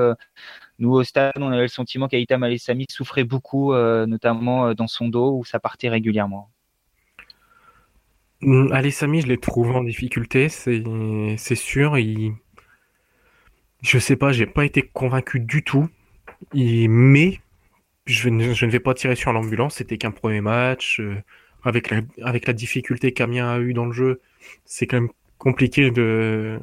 nous, 0.83 0.91
au 0.91 1.05
stade, 1.05 1.33
on 1.37 1.53
avait 1.53 1.63
le 1.63 1.69
sentiment 1.69 2.09
qu'Aïta 2.09 2.39
Malessami 2.39 2.87
souffrait 2.91 3.25
beaucoup, 3.25 3.73
euh, 3.73 4.05
notamment 4.05 4.75
dans 4.75 4.89
son 4.89 5.09
dos, 5.09 5.39
où 5.39 5.45
ça 5.45 5.61
partait 5.61 5.89
régulièrement. 5.89 6.51
Alessami, 8.73 9.21
je 9.21 9.29
l'ai 9.29 9.39
trouvé 9.39 9.71
en 9.71 9.85
difficulté, 9.85 10.49
c'est 10.49 11.55
sûr. 11.55 11.97
Je 13.83 13.99
sais 13.99 14.17
pas, 14.17 14.33
j'ai 14.33 14.47
pas 14.47 14.65
été 14.65 14.83
convaincu 14.83 15.39
du 15.39 15.63
tout. 15.63 15.89
Mais 16.53 17.39
je 18.07 18.29
ne, 18.29 18.53
je 18.53 18.67
ne 18.67 18.71
vais 18.73 18.81
pas 18.81 18.95
tirer 18.95 19.15
sur 19.15 19.33
l'ambulance, 19.33 19.77
c'était 19.77 19.99
qu'un 19.99 20.11
premier 20.11 20.41
match. 20.41 20.99
Euh, 20.99 21.15
avec, 21.63 21.91
la, 21.91 22.01
avec 22.23 22.49
la 22.49 22.53
difficulté 22.53 23.13
qu'Amiens 23.13 23.49
a 23.49 23.61
eu 23.61 23.73
dans 23.73 23.87
le 23.87 23.93
jeu, 23.93 24.21
c'est 24.65 24.89
quand 24.89 25.01
même 25.01 25.11
compliqué 25.39 25.93
de, 25.93 26.59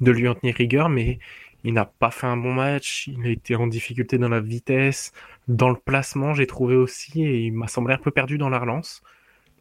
de 0.00 0.10
lui 0.10 0.26
en 0.26 0.34
tenir 0.34 0.54
rigueur, 0.54 0.88
mais 0.88 1.18
il 1.64 1.74
n'a 1.74 1.84
pas 1.84 2.10
fait 2.10 2.26
un 2.26 2.36
bon 2.36 2.52
match, 2.52 3.08
il 3.08 3.26
a 3.26 3.30
été 3.30 3.54
en 3.54 3.66
difficulté 3.66 4.18
dans 4.18 4.28
la 4.28 4.40
vitesse, 4.40 5.12
dans 5.48 5.70
le 5.70 5.76
placement, 5.76 6.34
j'ai 6.34 6.46
trouvé 6.46 6.74
aussi, 6.76 7.24
et 7.24 7.40
il 7.40 7.52
m'a 7.52 7.68
semblé 7.68 7.94
un 7.94 7.98
peu 7.98 8.10
perdu 8.10 8.38
dans 8.38 8.48
la 8.48 8.58
relance. 8.58 9.02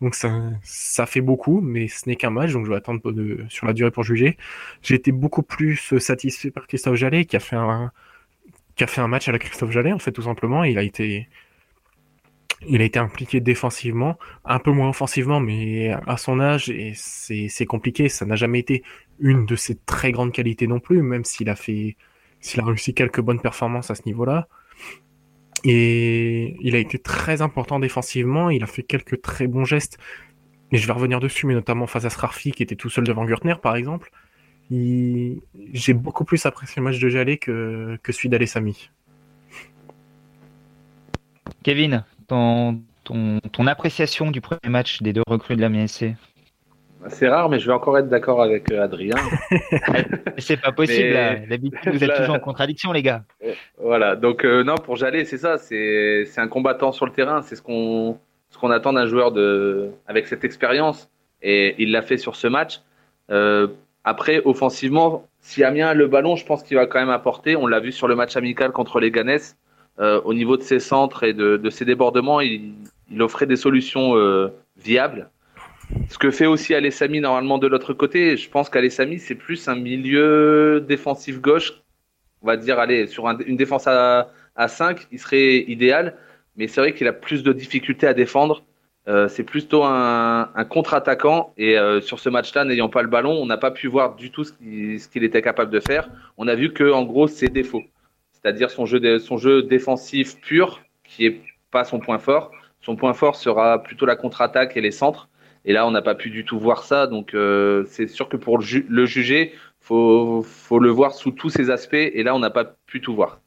Donc 0.02 0.16
ça, 0.16 0.50
ça 0.64 1.06
fait 1.06 1.22
beaucoup, 1.22 1.62
mais 1.62 1.88
ce 1.88 2.10
n'est 2.10 2.16
qu'un 2.16 2.32
match, 2.32 2.54
donc 2.54 2.66
je 2.66 2.72
vais 2.72 2.78
attendre 2.78 3.02
sur 3.50 3.68
la 3.68 3.74
durée 3.74 3.92
pour 3.92 4.04
juger. 4.04 4.38
J'ai 4.82 4.96
été 4.96 5.12
beaucoup 5.12 5.44
plus 5.44 5.78
satisfait 6.00 6.50
par 6.50 6.66
Christophe 6.66 6.96
Jallet, 6.96 7.26
qui 7.26 7.36
a 7.36 7.40
fait 7.40 7.56
un, 7.56 7.92
qui 8.76 8.84
a 8.84 8.88
fait 8.88 9.02
un 9.02 9.08
match 9.08 9.28
à 9.30 9.32
la 9.32 9.40
Christophe 9.40 9.72
Jallet, 9.72 9.94
en 9.94 10.00
fait, 10.00 10.12
tout 10.12 10.24
simplement. 10.24 10.64
Il 10.64 10.80
a 10.80 10.84
été, 10.84 11.30
il 12.68 12.82
a 12.82 12.86
été 12.86 13.00
impliqué 13.00 13.40
défensivement, 13.40 14.18
un 14.46 14.60
peu 14.60 14.72
moins 14.72 14.90
offensivement, 14.90 15.40
mais 15.40 15.92
à 16.08 16.18
son 16.18 16.40
âge, 16.40 16.72
c'est 16.96 17.66
compliqué. 17.66 18.10
Ça 18.10 18.26
n'a 18.26 18.36
jamais 18.36 18.60
été 18.60 18.84
une 19.20 19.46
de 19.46 19.56
ses 19.56 19.76
très 19.76 20.12
grandes 20.12 20.32
qualités 20.32 20.68
non 20.68 20.80
plus, 20.80 21.02
même 21.02 21.26
s'il 21.26 21.50
a 21.50 21.56
fait, 21.56 21.98
s'il 22.40 22.60
a 22.60 22.66
réussi 22.66 22.94
quelques 22.94 23.22
bonnes 23.22 23.42
performances 23.42 23.90
à 23.90 23.96
ce 23.96 24.04
niveau-là. 24.06 24.48
Et 25.64 26.56
il 26.62 26.76
a 26.76 26.80
été 26.80 26.98
très 27.00 27.42
important 27.42 27.80
défensivement, 27.80 28.50
il 28.50 28.64
a 28.64 28.68
fait 28.68 28.84
quelques 28.84 29.22
très 29.22 29.48
bons 29.48 29.66
gestes. 29.66 29.98
Et 30.72 30.78
je 30.78 30.88
vais 30.88 30.94
revenir 30.94 31.20
dessus, 31.20 31.46
mais 31.48 31.54
notamment 31.54 31.88
face 31.88 32.06
à 32.06 32.10
Srarfi 32.10 32.52
qui 32.52 32.64
était 32.64 32.76
tout 32.76 32.90
seul 32.90 33.04
devant 33.04 33.26
Gürtner 33.26 33.56
par 33.62 33.76
exemple. 33.76 34.12
J'ai 34.70 35.94
beaucoup 35.94 36.24
plus 36.24 36.46
apprécié 36.46 36.80
le 36.80 36.84
match 36.84 37.00
de 37.00 37.10
Jalé 37.10 37.38
que, 37.38 38.00
que 38.02 38.12
celui 38.12 38.30
d'Alessami. 38.30 38.90
Kevin, 41.64 42.06
ton, 42.32 42.82
ton, 43.04 43.40
ton, 43.52 43.68
appréciation 43.68 44.32
du 44.32 44.40
premier 44.40 44.70
match 44.70 45.02
des 45.02 45.12
deux 45.12 45.24
recrues 45.28 45.58
de 45.58 45.62
la 45.62 45.70
MSC 45.70 46.16
c'est 47.08 47.28
rare, 47.28 47.50
mais 47.50 47.58
je 47.58 47.66
vais 47.66 47.74
encore 47.74 47.98
être 47.98 48.10
d'accord 48.10 48.44
avec 48.44 48.72
euh, 48.72 48.84
Adrien. 48.84 49.16
c'est 50.38 50.62
pas 50.62 50.72
possible. 50.72 51.16
D'habitude, 51.50 51.92
vous 51.92 52.04
êtes 52.04 52.16
toujours 52.16 52.36
en 52.36 52.40
contradiction, 52.40 52.92
les 52.92 53.02
gars. 53.02 53.24
Voilà. 53.80 54.16
Donc 54.16 54.46
euh, 54.46 54.64
non, 54.64 54.76
pour 54.76 54.98
Jalé, 54.98 55.26
c'est 55.26 55.40
ça. 55.40 55.58
C'est 55.58 56.28
un 56.38 56.48
combattant 56.48 56.92
sur 56.92 57.08
le 57.08 57.12
terrain. 57.12 57.42
C'est 57.42 57.56
ce 57.56 57.64
qu'on 57.64 58.20
ce 58.52 58.60
qu'on 58.60 58.70
attend 58.70 58.94
d'un 58.94 59.08
joueur 59.08 59.32
de 59.32 59.90
avec 60.06 60.28
cette 60.28 60.44
expérience. 60.44 61.10
Et 61.42 61.74
il 61.80 61.92
l'a 61.92 62.04
fait 62.04 62.18
sur 62.18 62.36
ce 62.36 62.46
match. 62.46 62.82
Euh, 63.32 63.70
après, 64.04 64.44
offensivement, 64.46 65.28
si 65.40 65.64
Amiens 65.64 65.88
a 65.88 65.94
le 65.96 66.06
ballon, 66.06 66.36
je 66.36 66.46
pense 66.46 66.62
qu'il 66.62 66.78
va 66.78 66.86
quand 66.86 67.00
même 67.00 67.10
apporter. 67.10 67.56
On 67.56 67.66
l'a 67.66 67.80
vu 67.80 67.92
sur 67.92 68.08
le 68.08 68.16
match 68.16 68.38
amical 68.38 68.72
contre 68.72 69.00
les 69.00 69.10
Ganes. 69.10 69.40
Au 70.00 70.34
niveau 70.34 70.58
de 70.58 70.64
ses 70.64 70.80
centres 70.80 71.24
et 71.24 71.34
de, 71.34 71.70
ses 71.70 71.86
débordements, 71.86 72.42
il, 72.42 72.74
offrait 73.20 73.46
des 73.46 73.56
solutions 73.56 74.16
viables. 74.78 75.30
Ce 76.10 76.18
que 76.18 76.32
fait 76.32 76.46
aussi 76.46 76.74
Alessami 76.74 77.20
normalement 77.20 77.58
de 77.58 77.68
l'autre 77.68 77.94
côté, 77.94 78.38
je 78.38 78.50
pense 78.50 78.70
qu'Alessami 78.70 79.20
c'est 79.20 79.36
plus 79.36 79.68
un 79.68 79.76
milieu 79.76 80.84
défensif 80.88 81.40
gauche. 81.42 81.74
On 82.42 82.48
va 82.48 82.58
dire, 82.58 82.80
allez, 82.80 83.08
sur 83.08 83.28
une 83.28 83.58
défense 83.58 83.88
à, 83.88 84.32
à 84.56 84.68
5, 84.68 85.08
il 85.12 85.20
serait 85.20 85.58
idéal. 85.68 86.16
Mais 86.56 86.68
c'est 86.68 86.82
vrai 86.82 86.94
qu'il 86.94 87.08
a 87.08 87.14
plus 87.14 87.44
de 87.44 87.54
difficultés 87.54 88.08
à 88.08 88.14
défendre. 88.14 88.64
Euh, 89.08 89.28
c'est 89.28 89.44
plutôt 89.44 89.84
un, 89.84 90.48
contre-attaquant. 90.70 91.54
Et 91.58 91.78
euh, 91.78 92.02
sur 92.02 92.20
ce 92.20 92.30
match-là, 92.30 92.66
n'ayant 92.66 92.90
pas 92.90 93.02
le 93.02 93.08
ballon, 93.08 93.32
on 93.32 93.46
n'a 93.46 93.58
pas 93.58 93.72
pu 93.72 93.88
voir 93.88 94.16
du 94.16 94.32
tout 94.32 94.44
ce 94.44 94.54
qu'il 94.54 95.24
était 95.24 95.42
capable 95.42 95.72
de 95.72 95.80
faire. 95.80 96.10
On 96.38 96.48
a 96.48 96.56
vu 96.56 96.74
que, 96.74 96.92
en 96.92 97.04
gros, 97.04 97.28
ses 97.28 97.48
défauts, 97.48 97.84
c'est-à-dire 98.42 98.72
son 98.72 98.86
jeu, 98.86 99.20
son 99.20 99.38
jeu 99.38 99.64
défensif 99.64 100.40
pur, 100.42 100.82
qui 101.04 101.26
est 101.26 101.42
pas 101.70 101.84
son 101.84 102.00
point 102.00 102.18
fort. 102.18 102.52
Son 102.82 102.96
point 102.96 103.14
fort 103.14 103.36
sera 103.36 103.84
plutôt 103.84 104.06
la 104.06 104.16
contre-attaque 104.16 104.76
et 104.76 104.82
les 104.82 104.92
centres. 104.92 105.30
Et 105.66 105.74
là, 105.74 105.86
on 105.86 105.92
n'a 105.92 106.02
pas 106.02 106.16
pu 106.16 106.32
du 106.32 106.44
tout 106.44 106.60
voir 106.60 106.84
ça. 106.84 107.06
Donc, 107.06 107.36
euh, 107.36 107.86
c'est 107.88 108.08
sûr 108.08 108.30
que 108.30 108.38
pour 108.38 108.58
le, 108.58 109.06
juger, 109.06 109.54
faut, 109.80 110.42
faut 110.42 110.80
le 110.80 110.90
voir 110.90 111.14
sous 111.14 111.32
tous 111.32 111.50
ses 111.50 111.70
aspects. 111.70 111.94
Et 111.94 112.24
là, 112.24 112.36
on 112.36 112.40
n'a 112.40 112.50
pas 112.50 112.66
pu 112.88 113.00
tout 113.02 113.14
voir. 113.14 113.40